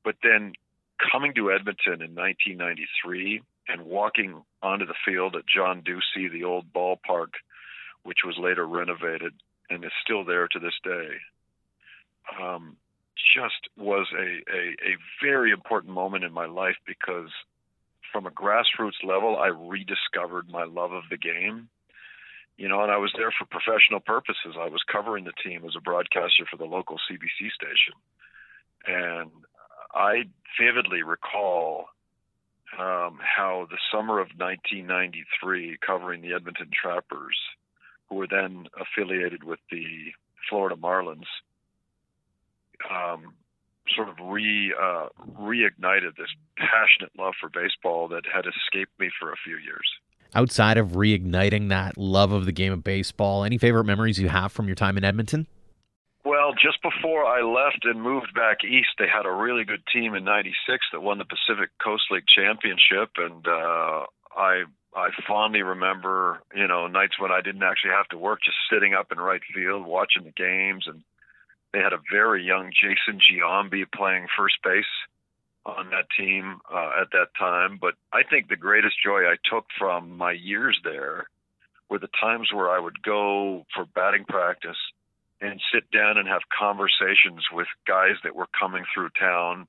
But 0.03 0.15
then 0.23 0.53
coming 1.11 1.33
to 1.35 1.51
Edmonton 1.51 2.01
in 2.01 2.15
1993 2.15 3.41
and 3.67 3.81
walking 3.83 4.41
onto 4.61 4.85
the 4.85 4.95
field 5.05 5.35
at 5.35 5.47
John 5.47 5.81
Ducey, 5.81 6.31
the 6.31 6.43
old 6.43 6.71
ballpark 6.73 7.33
which 8.03 8.19
was 8.25 8.35
later 8.39 8.65
renovated 8.65 9.33
and 9.69 9.83
is 9.83 9.91
still 10.03 10.25
there 10.25 10.47
to 10.47 10.59
this 10.59 10.73
day, 10.83 11.09
um, 12.39 12.75
just 13.35 13.69
was 13.77 14.07
a, 14.17 14.41
a, 14.51 14.93
a 14.93 14.97
very 15.23 15.51
important 15.51 15.93
moment 15.93 16.23
in 16.23 16.33
my 16.33 16.45
life 16.45 16.75
because 16.85 17.29
from 18.11 18.25
a 18.25 18.31
grassroots 18.31 19.03
level, 19.03 19.37
I 19.37 19.47
rediscovered 19.47 20.49
my 20.49 20.65
love 20.65 20.91
of 20.91 21.03
the 21.09 21.17
game. 21.17 21.69
You 22.57 22.67
know, 22.67 22.83
and 22.83 22.91
I 22.91 22.97
was 22.97 23.13
there 23.17 23.31
for 23.31 23.45
professional 23.45 24.01
purposes. 24.01 24.55
I 24.59 24.67
was 24.67 24.83
covering 24.91 25.23
the 25.23 25.33
team 25.43 25.63
as 25.65 25.75
a 25.75 25.81
broadcaster 25.81 26.45
for 26.49 26.57
the 26.57 26.65
local 26.65 26.97
CBC 26.97 27.49
station. 27.51 27.95
And 28.85 29.31
I 29.93 30.23
vividly 30.59 31.03
recall 31.03 31.85
um, 32.77 33.19
how 33.21 33.67
the 33.69 33.77
summer 33.91 34.19
of 34.19 34.29
1993, 34.37 35.77
covering 35.85 36.21
the 36.21 36.33
Edmonton 36.33 36.69
Trappers, 36.71 37.37
who 38.09 38.15
were 38.15 38.27
then 38.27 38.67
affiliated 38.79 39.43
with 39.43 39.59
the 39.69 39.85
Florida 40.49 40.75
Marlins, 40.75 41.27
um, 42.89 43.33
sort 43.95 44.09
of 44.09 44.15
re 44.21 44.73
uh, 44.79 45.07
reignited 45.39 46.15
this 46.17 46.29
passionate 46.57 47.11
love 47.17 47.33
for 47.39 47.49
baseball 47.49 48.07
that 48.07 48.23
had 48.31 48.45
escaped 48.45 48.97
me 48.99 49.09
for 49.19 49.31
a 49.31 49.35
few 49.43 49.57
years. 49.57 49.87
Outside 50.33 50.77
of 50.77 50.89
reigniting 50.89 51.69
that 51.69 51.97
love 51.97 52.31
of 52.31 52.45
the 52.45 52.53
game 52.53 52.71
of 52.71 52.83
baseball, 52.83 53.43
any 53.43 53.57
favorite 53.57 53.83
memories 53.83 54.17
you 54.17 54.29
have 54.29 54.51
from 54.51 54.67
your 54.67 54.75
time 54.75 54.97
in 54.97 55.03
Edmonton? 55.03 55.45
Well, 56.23 56.53
just 56.53 56.81
before 56.83 57.25
I 57.25 57.41
left 57.41 57.83
and 57.83 58.01
moved 58.01 58.33
back 58.35 58.63
east, 58.63 58.89
they 58.99 59.07
had 59.07 59.25
a 59.25 59.31
really 59.31 59.63
good 59.63 59.81
team 59.91 60.13
in 60.13 60.23
'96 60.23 60.85
that 60.91 61.01
won 61.01 61.17
the 61.17 61.25
Pacific 61.25 61.71
Coast 61.83 62.03
League 62.11 62.27
championship, 62.27 63.09
and 63.17 63.47
uh, 63.47 64.05
I 64.35 64.65
I 64.95 65.09
fondly 65.27 65.61
remember, 65.63 66.41
you 66.53 66.67
know, 66.67 66.87
nights 66.87 67.19
when 67.19 67.31
I 67.31 67.41
didn't 67.41 67.63
actually 67.63 67.91
have 67.91 68.07
to 68.09 68.17
work, 68.17 68.39
just 68.43 68.57
sitting 68.71 68.93
up 68.93 69.11
in 69.11 69.17
right 69.19 69.41
field 69.53 69.85
watching 69.85 70.23
the 70.23 70.31
games. 70.31 70.85
And 70.87 71.01
they 71.71 71.79
had 71.79 71.93
a 71.93 72.01
very 72.11 72.43
young 72.43 72.71
Jason 72.71 73.19
Giambi 73.19 73.85
playing 73.95 74.27
first 74.37 74.55
base 74.63 74.83
on 75.65 75.91
that 75.91 76.07
team 76.17 76.59
uh, 76.71 77.01
at 77.01 77.11
that 77.13 77.27
time. 77.39 77.77
But 77.79 77.93
I 78.11 78.23
think 78.23 78.47
the 78.49 78.57
greatest 78.57 78.95
joy 79.03 79.21
I 79.21 79.37
took 79.49 79.65
from 79.79 80.17
my 80.17 80.33
years 80.33 80.77
there 80.83 81.27
were 81.89 81.99
the 81.99 82.09
times 82.19 82.49
where 82.53 82.69
I 82.69 82.79
would 82.79 83.01
go 83.01 83.65
for 83.73 83.85
batting 83.85 84.25
practice 84.25 84.77
and 85.41 85.59
sit 85.73 85.89
down 85.91 86.17
and 86.17 86.27
have 86.27 86.41
conversations 86.57 87.45
with 87.51 87.67
guys 87.87 88.15
that 88.23 88.35
were 88.35 88.47
coming 88.57 88.83
through 88.93 89.09
town, 89.19 89.65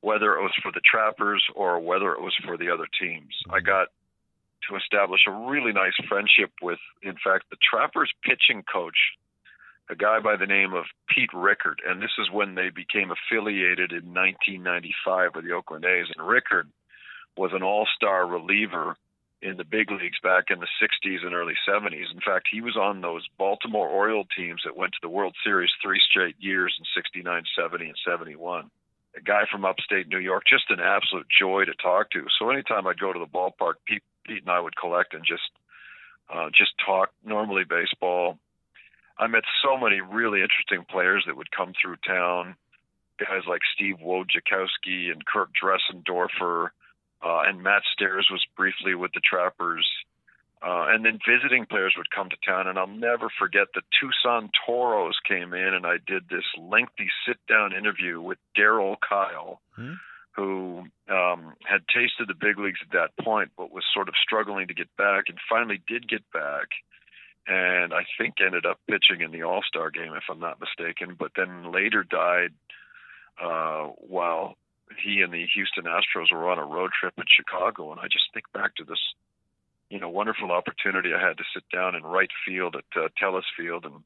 whether 0.00 0.36
it 0.36 0.42
was 0.42 0.54
for 0.62 0.70
the 0.72 0.80
Trappers 0.80 1.44
or 1.54 1.80
whether 1.80 2.12
it 2.12 2.22
was 2.22 2.34
for 2.44 2.56
the 2.56 2.70
other 2.70 2.86
teams. 3.00 3.34
I 3.50 3.58
mm-hmm. 3.58 3.66
got 3.66 3.88
to 4.68 4.76
establish 4.76 5.20
a 5.26 5.32
really 5.32 5.72
nice 5.72 5.96
friendship 6.08 6.50
with, 6.62 6.78
in 7.02 7.14
fact, 7.22 7.50
the 7.50 7.56
Trappers 7.58 8.10
pitching 8.22 8.62
coach, 8.72 8.96
a 9.90 9.96
guy 9.96 10.20
by 10.20 10.36
the 10.36 10.46
name 10.46 10.74
of 10.74 10.84
Pete 11.08 11.30
Richert. 11.34 11.82
And 11.86 12.00
this 12.00 12.14
is 12.18 12.30
when 12.30 12.54
they 12.54 12.70
became 12.70 13.10
affiliated 13.10 13.92
in 13.92 14.14
1995 14.14 15.34
with 15.34 15.44
the 15.44 15.52
Oakland 15.52 15.84
A's. 15.84 16.06
And 16.16 16.26
Richert 16.26 16.66
was 17.36 17.50
an 17.52 17.62
all 17.62 17.86
star 17.94 18.26
reliever 18.26 18.96
in 19.42 19.56
the 19.56 19.64
big 19.64 19.90
leagues 19.90 20.18
back 20.22 20.44
in 20.50 20.60
the 20.60 20.68
60s 20.82 21.24
and 21.24 21.34
early 21.34 21.54
70s. 21.68 22.12
In 22.12 22.20
fact, 22.24 22.48
he 22.50 22.60
was 22.60 22.76
on 22.76 23.00
those 23.00 23.26
Baltimore 23.38 23.88
Oriole 23.88 24.26
teams 24.36 24.62
that 24.64 24.76
went 24.76 24.92
to 24.92 24.98
the 25.02 25.08
World 25.08 25.36
Series 25.44 25.70
three 25.82 26.00
straight 26.10 26.36
years 26.38 26.74
in 26.78 26.84
69, 26.94 27.42
70, 27.54 27.84
and 27.84 27.98
71 28.06 28.70
a 29.16 29.20
guy 29.20 29.44
from 29.50 29.64
upstate 29.64 30.08
New 30.08 30.18
York, 30.18 30.44
just 30.48 30.70
an 30.70 30.80
absolute 30.80 31.26
joy 31.40 31.64
to 31.64 31.74
talk 31.74 32.10
to. 32.10 32.26
So 32.38 32.50
anytime 32.50 32.86
I'd 32.86 33.00
go 33.00 33.12
to 33.12 33.18
the 33.18 33.26
ballpark, 33.26 33.74
Pete, 33.86 34.02
Pete 34.26 34.42
and 34.42 34.50
I 34.50 34.60
would 34.60 34.76
collect 34.76 35.14
and 35.14 35.24
just 35.24 35.50
uh, 36.32 36.50
just 36.50 36.72
talk 36.84 37.10
normally 37.24 37.64
baseball. 37.64 38.38
I 39.18 39.26
met 39.28 39.44
so 39.62 39.78
many 39.78 40.00
really 40.00 40.42
interesting 40.42 40.84
players 40.90 41.24
that 41.26 41.36
would 41.36 41.50
come 41.50 41.72
through 41.80 41.96
town, 42.06 42.56
guys 43.18 43.42
like 43.48 43.60
Steve 43.74 43.96
Wojciechowski 44.04 45.10
and 45.10 45.24
Kirk 45.24 45.50
Dressendorfer, 45.54 46.68
uh, 47.26 47.42
and 47.46 47.62
Matt 47.62 47.82
Stairs 47.92 48.28
was 48.30 48.44
briefly 48.56 48.94
with 48.94 49.12
the 49.12 49.20
Trappers. 49.20 49.86
Uh, 50.62 50.86
and 50.88 51.04
then 51.04 51.18
visiting 51.28 51.66
players 51.66 51.94
would 51.96 52.10
come 52.10 52.30
to 52.30 52.36
town, 52.44 52.66
and 52.66 52.78
I'll 52.78 52.86
never 52.86 53.28
forget 53.38 53.68
the 53.74 53.82
Tucson 54.00 54.50
Toros 54.64 55.18
came 55.28 55.52
in, 55.52 55.74
and 55.74 55.84
I 55.86 55.96
did 56.06 56.30
this 56.30 56.46
lengthy 56.58 57.08
sit-down 57.26 57.74
interview 57.74 58.20
with 58.20 58.38
Darryl 58.56 58.96
Kile, 59.06 59.58
hmm 59.76 59.94
who 60.36 60.84
um, 61.08 61.54
had 61.64 61.80
tasted 61.88 62.28
the 62.28 62.34
big 62.38 62.58
leagues 62.58 62.80
at 62.82 62.92
that 62.92 63.24
point, 63.24 63.50
but 63.56 63.72
was 63.72 63.84
sort 63.94 64.06
of 64.06 64.14
struggling 64.22 64.68
to 64.68 64.74
get 64.74 64.94
back, 64.98 65.24
and 65.28 65.38
finally 65.48 65.80
did 65.88 66.06
get 66.06 66.30
back, 66.30 66.68
and 67.46 67.94
I 67.94 68.04
think 68.18 68.34
ended 68.44 68.66
up 68.66 68.78
pitching 68.86 69.22
in 69.22 69.32
the 69.32 69.44
All 69.44 69.62
Star 69.66 69.90
game, 69.90 70.12
if 70.14 70.24
I'm 70.30 70.40
not 70.40 70.60
mistaken. 70.60 71.16
But 71.18 71.32
then 71.36 71.72
later 71.72 72.04
died 72.04 72.52
uh, 73.42 73.92
while 73.96 74.56
he 75.02 75.20
and 75.20 75.32
the 75.32 75.46
Houston 75.54 75.84
Astros 75.84 76.32
were 76.32 76.50
on 76.50 76.58
a 76.58 76.64
road 76.64 76.90
trip 76.98 77.14
in 77.16 77.24
Chicago, 77.28 77.92
and 77.92 78.00
I 78.00 78.04
just 78.04 78.32
think 78.32 78.50
back 78.52 78.74
to 78.76 78.84
this, 78.84 79.00
you 79.90 80.00
know, 80.00 80.08
wonderful 80.08 80.50
opportunity 80.52 81.12
I 81.12 81.20
had 81.20 81.38
to 81.38 81.44
sit 81.54 81.64
down 81.72 81.94
in 81.94 82.02
right 82.02 82.30
field 82.46 82.76
at 82.76 83.00
uh, 83.00 83.08
Telus 83.20 83.42
Field 83.56 83.84
and 83.84 84.02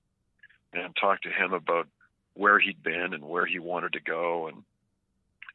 and 0.72 0.94
talk 0.94 1.22
to 1.22 1.30
him 1.30 1.52
about 1.52 1.88
where 2.34 2.60
he'd 2.60 2.82
been 2.82 3.12
and 3.12 3.24
where 3.24 3.44
he 3.44 3.58
wanted 3.58 3.92
to 3.94 4.00
go 4.00 4.46
and 4.46 4.62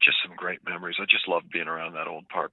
just 0.02 0.18
some 0.26 0.36
great 0.36 0.60
memories. 0.66 0.96
I 1.00 1.04
just 1.08 1.26
love 1.26 1.42
being 1.50 1.68
around 1.68 1.94
that 1.94 2.06
old 2.06 2.28
park. 2.28 2.52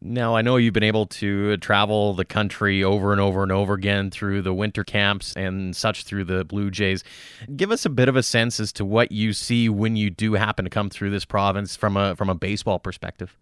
Now, 0.00 0.36
I 0.36 0.42
know 0.42 0.56
you've 0.56 0.74
been 0.74 0.84
able 0.84 1.06
to 1.06 1.56
travel 1.56 2.14
the 2.14 2.24
country 2.24 2.84
over 2.84 3.10
and 3.10 3.20
over 3.20 3.42
and 3.42 3.50
over 3.50 3.74
again 3.74 4.10
through 4.10 4.42
the 4.42 4.54
winter 4.54 4.84
camps 4.84 5.34
and 5.34 5.74
such 5.74 6.04
through 6.04 6.24
the 6.24 6.44
Blue 6.44 6.70
Jays. 6.70 7.02
Give 7.56 7.72
us 7.72 7.84
a 7.84 7.90
bit 7.90 8.08
of 8.08 8.14
a 8.14 8.22
sense 8.22 8.60
as 8.60 8.72
to 8.74 8.84
what 8.84 9.10
you 9.10 9.32
see 9.32 9.68
when 9.68 9.96
you 9.96 10.10
do 10.10 10.34
happen 10.34 10.64
to 10.64 10.70
come 10.70 10.88
through 10.88 11.10
this 11.10 11.24
province 11.24 11.74
from 11.74 11.96
a 11.96 12.14
from 12.14 12.28
a 12.28 12.34
baseball 12.34 12.78
perspective. 12.78 13.36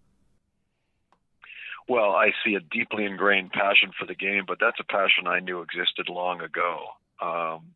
Well, 1.88 2.12
I 2.12 2.32
see 2.44 2.54
a 2.54 2.60
deeply 2.60 3.04
ingrained 3.04 3.52
passion 3.52 3.92
for 3.98 4.06
the 4.06 4.14
game, 4.14 4.44
but 4.46 4.58
that's 4.58 4.80
a 4.80 4.84
passion 4.84 5.26
I 5.26 5.40
knew 5.40 5.60
existed 5.60 6.08
long 6.08 6.40
ago. 6.40 6.86
Um, 7.20 7.74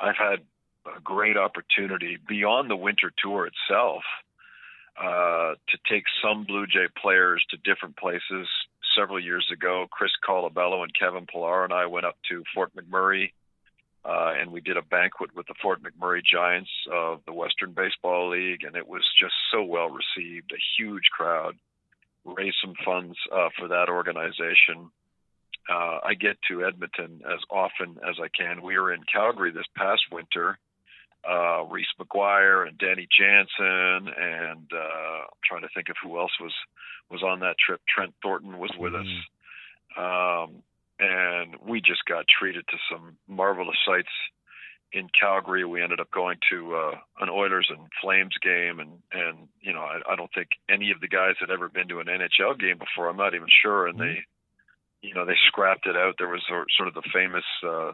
I've 0.00 0.16
had 0.16 0.40
a 0.84 1.00
great 1.00 1.36
opportunity 1.36 2.18
beyond 2.28 2.68
the 2.68 2.76
winter 2.76 3.10
tour 3.22 3.46
itself 3.46 4.02
uh, 5.00 5.54
to 5.68 5.78
take 5.90 6.04
some 6.22 6.44
Blue 6.44 6.66
Jay 6.66 6.86
players 7.00 7.44
to 7.50 7.56
different 7.58 7.96
places. 7.96 8.48
Several 8.96 9.20
years 9.20 9.48
ago, 9.52 9.86
Chris 9.90 10.10
Colabello 10.26 10.82
and 10.82 10.92
Kevin 10.98 11.26
Pillar 11.26 11.64
and 11.64 11.72
I 11.72 11.86
went 11.86 12.06
up 12.06 12.16
to 12.30 12.42
Fort 12.54 12.72
McMurray 12.74 13.30
uh, 14.08 14.32
and 14.40 14.52
we 14.52 14.60
did 14.60 14.76
a 14.76 14.82
banquet 14.82 15.34
with 15.34 15.46
the 15.48 15.54
Fort 15.60 15.80
McMurray 15.82 16.22
Giants 16.24 16.70
of 16.90 17.20
the 17.26 17.32
Western 17.32 17.72
Baseball 17.72 18.30
League, 18.30 18.64
and 18.64 18.74
it 18.74 18.88
was 18.88 19.02
just 19.20 19.34
so 19.52 19.62
well 19.62 19.90
received. 19.90 20.50
A 20.52 20.64
huge 20.78 21.04
crowd, 21.12 21.56
raised 22.24 22.56
some 22.62 22.74
funds 22.84 23.18
uh, 23.30 23.48
for 23.58 23.68
that 23.68 23.88
organization. 23.88 24.90
Uh, 25.68 25.98
I 26.02 26.14
get 26.14 26.38
to 26.48 26.64
Edmonton 26.64 27.20
as 27.26 27.40
often 27.50 27.98
as 28.08 28.16
I 28.22 28.28
can. 28.28 28.62
We 28.62 28.78
were 28.78 28.94
in 28.94 29.02
Calgary 29.12 29.50
this 29.50 29.66
past 29.76 30.02
winter. 30.10 30.58
Uh, 31.28 31.64
Reese 31.64 31.92
McGuire 32.00 32.66
and 32.66 32.78
Danny 32.78 33.06
Jansen, 33.18 34.12
and 34.16 34.70
uh, 34.72 35.24
I'm 35.24 35.42
trying 35.44 35.62
to 35.62 35.68
think 35.74 35.88
of 35.88 35.96
who 36.02 36.18
else 36.18 36.32
was 36.40 36.52
was 37.10 37.22
on 37.22 37.40
that 37.40 37.56
trip. 37.58 37.80
Trent 37.88 38.14
Thornton 38.22 38.58
was 38.58 38.70
with 38.78 38.92
mm-hmm. 38.92 39.02
us. 39.02 40.48
Um, 40.48 40.62
and 41.00 41.56
we 41.66 41.80
just 41.80 42.04
got 42.08 42.26
treated 42.28 42.66
to 42.68 42.76
some 42.90 43.16
marvelous 43.26 43.76
sights 43.86 44.10
in 44.92 45.08
Calgary. 45.18 45.64
We 45.64 45.82
ended 45.82 46.00
up 46.00 46.10
going 46.10 46.38
to 46.50 46.74
uh, 46.74 46.94
an 47.20 47.28
Oilers 47.28 47.68
and 47.70 47.88
Flames 48.00 48.34
game, 48.42 48.80
and 48.80 48.90
and 49.12 49.48
you 49.60 49.72
know 49.72 49.80
I, 49.80 50.00
I 50.12 50.16
don't 50.16 50.30
think 50.34 50.48
any 50.68 50.90
of 50.90 51.00
the 51.00 51.08
guys 51.08 51.34
had 51.40 51.50
ever 51.50 51.68
been 51.68 51.88
to 51.88 52.00
an 52.00 52.06
NHL 52.06 52.58
game 52.58 52.78
before. 52.78 53.08
I'm 53.08 53.16
not 53.16 53.34
even 53.34 53.48
sure, 53.62 53.86
and 53.86 53.98
they, 53.98 54.18
you 55.02 55.14
know, 55.14 55.24
they 55.24 55.36
scrapped 55.46 55.86
it 55.86 55.96
out. 55.96 56.14
There 56.18 56.28
was 56.28 56.44
sort 56.48 56.88
of 56.88 56.94
the 56.94 57.08
famous. 57.12 57.44
Uh, 57.64 57.92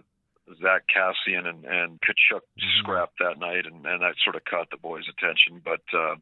Zack 0.61 0.85
Kassian 0.95 1.47
and, 1.47 1.65
and 1.65 2.01
Tkachuk 2.01 2.45
mm-hmm. 2.45 2.79
scrapped 2.81 3.19
that 3.19 3.39
night, 3.39 3.67
and, 3.67 3.85
and 3.87 4.03
that 4.03 4.15
sort 4.23 4.37
of 4.37 4.45
caught 4.45 4.71
the 4.71 4.77
boys' 4.77 5.09
attention. 5.09 5.61
But 5.65 5.83
uh, 5.97 6.17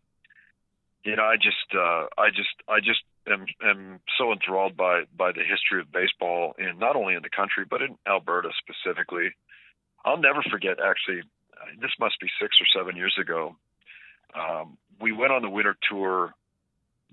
you 1.04 1.16
know, 1.16 1.24
I 1.24 1.36
just, 1.36 1.74
uh, 1.74 2.06
I 2.16 2.30
just, 2.30 2.54
I 2.68 2.78
just 2.78 3.02
am, 3.26 3.46
am 3.62 4.00
so 4.18 4.32
enthralled 4.32 4.76
by 4.76 5.02
by 5.16 5.32
the 5.32 5.42
history 5.42 5.80
of 5.80 5.90
baseball 5.90 6.54
in 6.58 6.78
not 6.78 6.96
only 6.96 7.14
in 7.14 7.22
the 7.22 7.30
country 7.30 7.64
but 7.68 7.82
in 7.82 7.98
Alberta 8.06 8.50
specifically. 8.58 9.34
I'll 10.04 10.18
never 10.18 10.42
forget. 10.50 10.78
Actually, 10.80 11.22
this 11.80 11.92
must 11.98 12.20
be 12.20 12.28
six 12.40 12.56
or 12.60 12.66
seven 12.76 12.96
years 12.96 13.16
ago. 13.20 13.56
Um, 14.34 14.78
we 15.00 15.12
went 15.12 15.32
on 15.32 15.42
the 15.42 15.50
winter 15.50 15.76
tour 15.88 16.34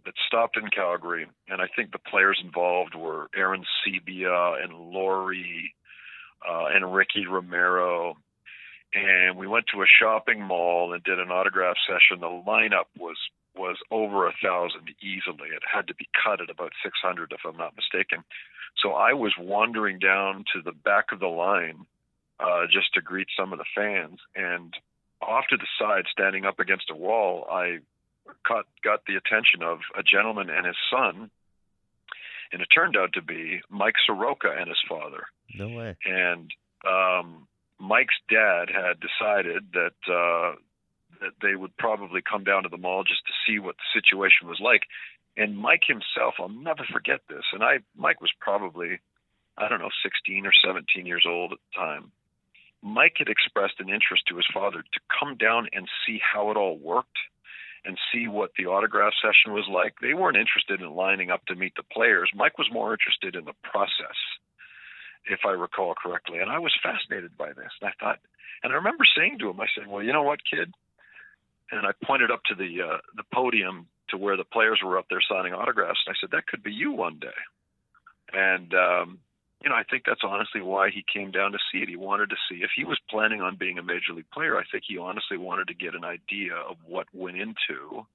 that 0.06 0.13
stopped 0.28 0.58
in 0.58 0.69
Calgary, 0.69 1.28
and 1.48 1.62
I 1.62 1.67
think 1.76 1.91
the 1.91 2.00
players 2.00 2.39
involved 2.43 2.95
were 2.95 3.30
Aaron 3.36 3.65
Sebia 3.86 4.63
and 4.63 4.74
Lawrie 4.74 5.74
uh, 6.47 6.65
and 6.73 6.93
Ricky 6.93 7.25
Romero. 7.25 8.15
And 8.93 9.38
we 9.38 9.47
went 9.47 9.65
to 9.73 9.82
a 9.82 9.86
shopping 10.02 10.41
mall 10.41 10.93
and 10.93 11.04
did 11.04 11.19
an 11.19 11.32
autograph 11.32 11.75
session. 11.88 12.21
The 12.21 12.28
lineup 12.28 12.89
was 12.97 13.17
was 13.56 13.78
over 13.91 14.28
a 14.28 14.34
thousand 14.41 14.89
easily. 15.02 15.49
It 15.49 15.63
had 15.71 15.88
to 15.88 15.95
be 15.95 16.08
cut 16.23 16.39
at 16.39 16.49
about 16.49 16.71
600, 16.84 17.34
if 17.34 17.41
I'm 17.45 17.58
not 17.58 17.75
mistaken. 17.75 18.23
So 18.82 18.93
I 18.93 19.13
was 19.13 19.34
wandering 19.38 19.99
down 19.99 20.45
to 20.54 20.62
the 20.62 20.71
back 20.71 21.12
of 21.12 21.19
the 21.19 21.28
line 21.28 21.86
uh, 22.39 22.67
just 22.71 22.93
to 22.93 23.02
greet 23.02 23.28
some 23.38 23.52
of 23.52 23.60
the 23.60 23.65
fans, 23.75 24.19
and 24.36 24.73
off 25.21 25.45
to 25.49 25.58
the 25.58 25.67
side, 25.78 26.06
standing 26.10 26.45
up 26.45 26.60
against 26.60 26.89
a 26.89 26.95
wall, 26.95 27.45
I 27.52 27.80
caught, 28.47 28.65
got 28.84 29.02
the 29.06 29.15
attention 29.15 29.62
of 29.62 29.80
a 29.97 30.04
gentleman 30.04 30.49
and 30.49 30.65
his 30.65 30.78
son, 30.89 31.30
and 32.51 32.62
it 32.62 32.67
turned 32.73 32.97
out 32.97 33.13
to 33.13 33.21
be 33.21 33.62
Mike 33.69 33.95
Soroka 34.05 34.49
and 34.57 34.67
his 34.67 34.81
father. 34.88 35.23
No 35.55 35.69
way. 35.69 35.95
And 36.05 36.51
um, 36.88 37.47
Mike's 37.79 38.15
dad 38.29 38.69
had 38.69 38.99
decided 38.99 39.73
that 39.73 40.12
uh, 40.12 40.55
that 41.21 41.33
they 41.41 41.55
would 41.55 41.75
probably 41.77 42.21
come 42.21 42.43
down 42.43 42.63
to 42.63 42.69
the 42.69 42.77
mall 42.77 43.03
just 43.03 43.25
to 43.27 43.33
see 43.45 43.59
what 43.59 43.75
the 43.75 43.99
situation 43.99 44.47
was 44.47 44.59
like. 44.62 44.83
And 45.38 45.57
Mike 45.57 45.83
himself, 45.88 46.35
I'll 46.39 46.49
never 46.49 46.83
forget 46.91 47.21
this. 47.29 47.43
And 47.53 47.63
I, 47.63 47.79
Mike 47.95 48.21
was 48.21 48.31
probably, 48.39 48.99
I 49.57 49.67
don't 49.67 49.79
know, 49.79 49.89
16 50.03 50.45
or 50.45 50.51
17 50.65 51.05
years 51.05 51.25
old 51.27 51.53
at 51.53 51.59
the 51.59 51.79
time. 51.79 52.12
Mike 52.81 53.15
had 53.17 53.27
expressed 53.27 53.79
an 53.79 53.89
interest 53.89 54.23
to 54.27 54.38
his 54.38 54.47
father 54.53 54.81
to 54.81 54.99
come 55.19 55.35
down 55.35 55.67
and 55.73 55.88
see 56.05 56.19
how 56.19 56.51
it 56.51 56.57
all 56.57 56.77
worked 56.77 57.17
and 57.89 57.97
see 58.13 58.28
what 58.30 58.52
the 58.58 58.67
autograph 58.67 59.13
session 59.21 59.54
was 59.54 59.67
like. 59.67 59.95
They 59.99 60.13
weren't 60.13 60.38
interested 60.38 60.80
in 60.80 60.95
lining 60.95 61.32
up 61.32 61.45
to 61.47 61.56
meet 61.56 61.73
the 61.75 61.84
players. 61.84 62.32
Mike 62.34 62.58
was 62.58 62.71
more 62.71 62.93
interested 62.93 63.36
in 63.36 63.45
the 63.45 63.58
process, 63.63 64.15
if 65.25 65.41
I 65.45 65.52
recall 65.52 65.95
correctly. 65.95 66.39
And 66.39 66.49
I 66.49 66.60
was 66.60 66.73
fascinated 66.82 67.36
by 67.36 67.49
this. 67.54 67.73
And 67.82 67.89
I 67.89 67.93
thought, 67.99 68.19
and 68.63 68.71
I 68.71 68.75
remember 68.78 69.04
saying 69.17 69.39
to 69.39 69.49
him, 69.49 69.60
I 69.60 69.67
said, 69.75 69.88
Well, 69.88 70.04
you 70.04 70.13
know 70.13 70.23
what, 70.23 70.39
kid? 70.49 70.71
and 71.71 71.86
I 71.86 71.91
pointed 72.04 72.32
up 72.32 72.43
to 72.45 72.56
the 72.56 72.82
uh, 72.82 72.97
the 73.15 73.23
podium 73.34 73.88
to 74.10 74.17
where 74.17 74.38
the 74.38 74.43
players 74.43 74.80
were 74.84 74.97
up 74.97 75.06
there 75.10 75.21
signing 75.30 75.54
autographs, 75.54 75.99
and 76.06 76.15
I 76.15 76.17
said 76.19 76.32
that 76.32 76.47
could 76.47 76.63
be 76.63 76.71
you 76.71 76.91
one 76.91 77.19
day. 77.19 77.28
And 78.34 78.73
um, 78.73 79.19
you 79.63 79.69
know, 79.69 79.76
I 79.76 79.84
think 79.84 80.04
that's 80.06 80.22
honestly 80.24 80.62
why 80.62 80.89
he 80.89 81.04
came 81.12 81.32
down 81.32 81.52
to 81.52 81.58
see 81.72 81.80
it. 81.80 81.89
He 81.89 81.98
wanted 81.98 82.30
to 82.30 82.38
see 82.50 82.60
if 82.63 82.72
he 82.76 82.86
was 82.86 82.98
planning 83.10 83.41
on 83.41 83.58
being 83.58 83.78
a 83.78 83.84
major 83.84 84.13
league 84.15 84.32
player. 84.34 84.58
I 84.58 84.63
think 84.72 84.86
he 84.88 84.98
honestly 84.98 85.38
wanted 85.38 85.67
to 85.67 85.74
get 85.74 85.95
an 85.95 86.06
idea 86.06 86.56
of 86.56 86.78
what 86.86 87.08
went 87.13 87.38
into 87.38 88.06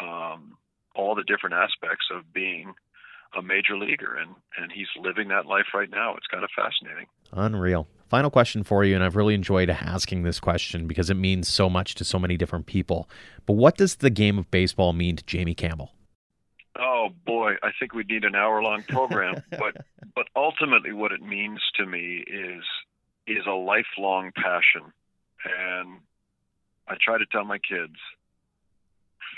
um, 0.00 0.58
all 0.94 1.14
the 1.14 1.24
different 1.24 1.54
aspects 1.54 2.06
of 2.14 2.32
being 2.32 2.74
a 3.36 3.42
major 3.42 3.76
leaguer, 3.76 4.16
and 4.16 4.34
and 4.56 4.72
he's 4.72 4.88
living 5.00 5.28
that 5.28 5.46
life 5.46 5.66
right 5.74 5.90
now. 5.90 6.14
It's 6.16 6.26
kind 6.26 6.44
of 6.44 6.50
fascinating. 6.54 7.06
Unreal. 7.32 7.86
Final 8.08 8.30
question 8.30 8.62
for 8.62 8.84
you, 8.84 8.94
and 8.94 9.04
I've 9.04 9.16
really 9.16 9.34
enjoyed 9.34 9.68
asking 9.68 10.22
this 10.22 10.40
question 10.40 10.86
because 10.86 11.10
it 11.10 11.14
means 11.14 11.46
so 11.46 11.68
much 11.68 11.94
to 11.96 12.04
so 12.04 12.18
many 12.18 12.38
different 12.38 12.64
people. 12.64 13.08
But 13.44 13.54
what 13.54 13.76
does 13.76 13.96
the 13.96 14.08
game 14.08 14.38
of 14.38 14.50
baseball 14.50 14.94
mean 14.94 15.16
to 15.16 15.24
Jamie 15.24 15.54
Campbell? 15.54 15.92
Oh 16.78 17.08
boy, 17.26 17.54
I 17.62 17.70
think 17.78 17.92
we'd 17.92 18.08
need 18.08 18.24
an 18.24 18.34
hour-long 18.34 18.84
program. 18.84 19.42
but 19.50 19.84
but 20.14 20.26
ultimately, 20.36 20.92
what 20.92 21.12
it 21.12 21.22
means 21.22 21.60
to 21.76 21.86
me 21.86 22.24
is 22.26 22.64
is 23.26 23.44
a 23.46 23.52
lifelong 23.52 24.32
passion, 24.34 24.92
and 25.44 25.98
I 26.86 26.96
try 27.00 27.18
to 27.18 27.26
tell 27.26 27.44
my 27.44 27.58
kids 27.58 27.96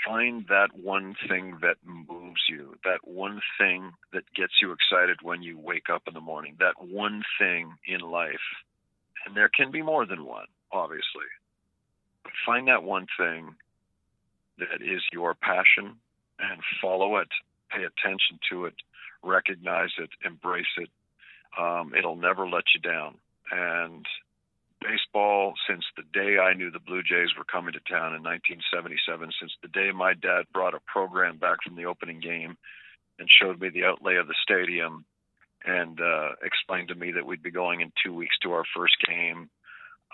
find 0.05 0.45
that 0.49 0.69
one 0.73 1.15
thing 1.27 1.57
that 1.61 1.77
moves 1.83 2.41
you, 2.49 2.75
that 2.83 2.99
one 3.03 3.41
thing 3.59 3.91
that 4.13 4.23
gets 4.35 4.53
you 4.61 4.71
excited 4.71 5.19
when 5.21 5.41
you 5.41 5.57
wake 5.57 5.89
up 5.91 6.03
in 6.07 6.13
the 6.13 6.21
morning, 6.21 6.55
that 6.59 6.75
one 6.79 7.23
thing 7.39 7.73
in 7.85 8.01
life. 8.01 8.33
And 9.25 9.35
there 9.35 9.49
can 9.49 9.71
be 9.71 9.81
more 9.81 10.05
than 10.05 10.25
one, 10.25 10.47
obviously. 10.71 11.29
But 12.23 12.33
find 12.45 12.67
that 12.67 12.83
one 12.83 13.07
thing 13.17 13.55
that 14.57 14.81
is 14.81 15.01
your 15.11 15.33
passion 15.33 15.97
and 16.41 16.61
follow 16.81 17.17
it, 17.17 17.29
pay 17.69 17.83
attention 17.83 18.39
to 18.51 18.65
it, 18.65 18.75
recognize 19.23 19.91
it, 19.97 20.09
embrace 20.25 20.65
it. 20.77 20.89
Um, 21.59 21.93
it'll 21.97 22.15
never 22.15 22.47
let 22.47 22.63
you 22.73 22.81
down. 22.81 23.15
And 23.51 24.05
baseball 24.81 25.53
since 25.69 25.83
the 25.95 26.03
day 26.13 26.37
I 26.39 26.53
knew 26.53 26.71
the 26.71 26.79
Blue 26.79 27.03
Jays 27.03 27.29
were 27.37 27.43
coming 27.43 27.73
to 27.73 27.79
town 27.79 28.15
in 28.15 28.23
1977, 28.23 29.31
since 29.39 29.51
the 29.61 29.67
day 29.67 29.91
my 29.91 30.13
dad 30.13 30.45
brought 30.53 30.73
a 30.73 30.79
program 30.87 31.37
back 31.37 31.57
from 31.63 31.75
the 31.75 31.85
opening 31.85 32.19
game 32.19 32.57
and 33.19 33.29
showed 33.29 33.59
me 33.59 33.69
the 33.69 33.85
outlay 33.85 34.15
of 34.15 34.27
the 34.27 34.35
stadium 34.41 35.05
and 35.63 36.01
uh, 36.01 36.29
explained 36.43 36.87
to 36.87 36.95
me 36.95 37.11
that 37.11 37.25
we'd 37.25 37.43
be 37.43 37.51
going 37.51 37.81
in 37.81 37.91
two 38.03 38.13
weeks 38.13 38.35
to 38.41 38.51
our 38.51 38.63
first 38.75 38.95
game. 39.07 39.49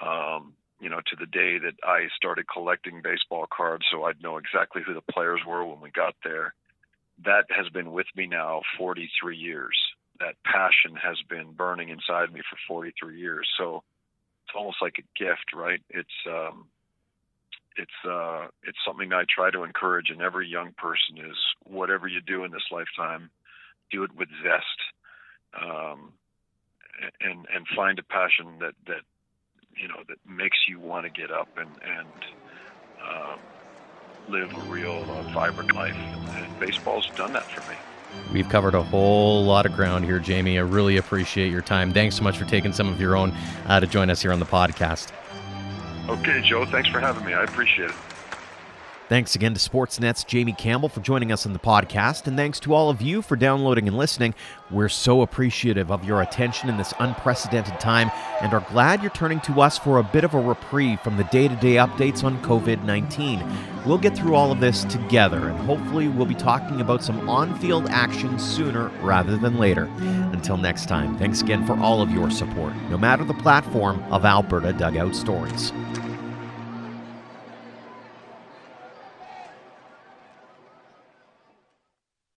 Um, 0.01 0.53
you 0.79 0.89
know, 0.89 1.01
to 1.07 1.15
the 1.19 1.25
day 1.25 1.57
that 1.59 1.75
I 1.83 2.07
started 2.15 2.45
collecting 2.51 3.01
baseball 3.03 3.45
cards, 3.51 3.85
so 3.91 4.03
I'd 4.03 4.21
know 4.21 4.37
exactly 4.37 4.81
who 4.85 4.93
the 4.93 5.01
players 5.01 5.41
were 5.45 5.65
when 5.65 5.81
we 5.81 5.89
got 5.91 6.15
there. 6.23 6.53
That 7.25 7.45
has 7.49 7.67
been 7.69 7.91
with 7.91 8.07
me 8.15 8.27
now 8.27 8.61
43 8.77 9.35
years. 9.35 9.77
That 10.19 10.35
passion 10.45 10.95
has 11.01 11.17
been 11.29 11.53
burning 11.53 11.89
inside 11.89 12.31
me 12.31 12.41
for 12.49 12.57
43 12.67 13.19
years. 13.19 13.47
So, 13.57 13.83
it's 14.47 14.55
almost 14.55 14.77
like 14.81 14.97
a 14.97 15.19
gift, 15.23 15.53
right? 15.53 15.81
It's 15.89 16.09
um, 16.25 16.67
it's 17.77 17.91
uh, 18.09 18.47
it's 18.63 18.77
something 18.85 19.13
I 19.13 19.23
try 19.33 19.51
to 19.51 19.63
encourage 19.63 20.09
in 20.09 20.21
every 20.21 20.47
young 20.47 20.73
person 20.77 21.17
is 21.17 21.37
whatever 21.63 22.07
you 22.07 22.21
do 22.21 22.43
in 22.43 22.51
this 22.51 22.63
lifetime, 22.71 23.29
do 23.91 24.03
it 24.03 24.15
with 24.15 24.29
zest, 24.43 24.79
um, 25.61 26.13
and 27.21 27.45
and 27.53 27.67
find 27.75 27.99
a 27.99 28.03
passion 28.03 28.59
that 28.59 28.73
that 28.87 29.01
you 29.79 29.87
know 29.87 30.03
that 30.07 30.17
makes 30.27 30.57
you 30.67 30.79
want 30.79 31.05
to 31.05 31.09
get 31.09 31.31
up 31.31 31.49
and 31.57 31.69
and 31.83 32.07
um, 33.01 33.39
live 34.29 34.53
a 34.53 34.61
real 34.71 35.05
uh, 35.09 35.21
vibrant 35.33 35.73
life. 35.73 35.95
And, 35.95 36.45
and 36.45 36.59
baseball's 36.59 37.09
done 37.15 37.33
that 37.33 37.49
for 37.51 37.69
me. 37.69 37.77
We've 38.31 38.47
covered 38.49 38.73
a 38.73 38.81
whole 38.81 39.43
lot 39.43 39.65
of 39.65 39.73
ground 39.73 40.05
here, 40.05 40.19
Jamie. 40.19 40.57
I 40.57 40.61
really 40.61 40.97
appreciate 40.97 41.51
your 41.51 41.61
time. 41.61 41.93
Thanks 41.93 42.15
so 42.15 42.23
much 42.23 42.37
for 42.37 42.45
taking 42.45 42.73
some 42.73 42.89
of 42.89 42.99
your 42.99 43.15
own 43.15 43.31
uh, 43.67 43.79
to 43.79 43.87
join 43.87 44.09
us 44.09 44.21
here 44.21 44.31
on 44.31 44.39
the 44.39 44.45
podcast. 44.45 45.11
Okay, 46.07 46.41
Joe. 46.41 46.65
Thanks 46.65 46.89
for 46.89 46.99
having 46.99 47.25
me. 47.25 47.33
I 47.33 47.43
appreciate 47.43 47.89
it. 47.89 47.95
Thanks 49.09 49.35
again 49.35 49.53
to 49.53 49.59
Sportsnet's 49.59 50.25
Jamie 50.25 50.51
Campbell 50.51 50.89
for 50.89 50.99
joining 50.99 51.31
us 51.31 51.45
on 51.45 51.53
the 51.53 51.59
podcast, 51.59 52.27
and 52.27 52.35
thanks 52.35 52.59
to 52.59 52.73
all 52.73 52.89
of 52.89 53.01
you 53.01 53.21
for 53.21 53.37
downloading 53.37 53.87
and 53.87 53.97
listening. 53.97 54.35
We're 54.69 54.89
so 54.89 55.21
appreciative 55.21 55.89
of 55.93 56.03
your 56.03 56.21
attention 56.21 56.67
in 56.67 56.75
this 56.75 56.93
unprecedented 56.99 57.79
time 57.79 58.11
and 58.41 58.53
are 58.53 58.65
glad 58.69 59.01
you're 59.01 59.11
turning 59.11 59.39
to 59.41 59.61
us 59.61 59.77
for 59.77 59.99
a 59.99 60.03
bit 60.03 60.25
of 60.25 60.33
a 60.33 60.41
reprieve 60.41 60.99
from 60.99 61.15
the 61.15 61.23
day 61.25 61.47
to 61.47 61.55
day 61.55 61.75
updates 61.75 62.25
on 62.25 62.43
COVID 62.43 62.83
19. 62.83 63.41
We'll 63.85 63.97
get 63.97 64.13
through 64.13 64.35
all 64.35 64.51
of 64.51 64.59
this 64.59 64.83
together, 64.83 65.47
and 65.47 65.57
hopefully, 65.59 66.09
we'll 66.09 66.25
be 66.25 66.35
talking 66.35 66.81
about 66.81 67.01
some 67.01 67.29
on 67.29 67.57
field 67.59 67.87
action 67.89 68.37
sooner 68.37 68.89
rather 69.01 69.37
than 69.37 69.57
later. 69.57 69.85
Until 70.33 70.57
next 70.57 70.87
time, 70.89 71.17
thanks 71.17 71.41
again 71.41 71.65
for 71.65 71.79
all 71.79 72.01
of 72.01 72.11
your 72.11 72.29
support, 72.29 72.75
no 72.89 72.97
matter 72.97 73.23
the 73.23 73.33
platform 73.35 74.03
of 74.11 74.25
Alberta 74.25 74.73
Dugout 74.73 75.15
Stories. 75.15 75.71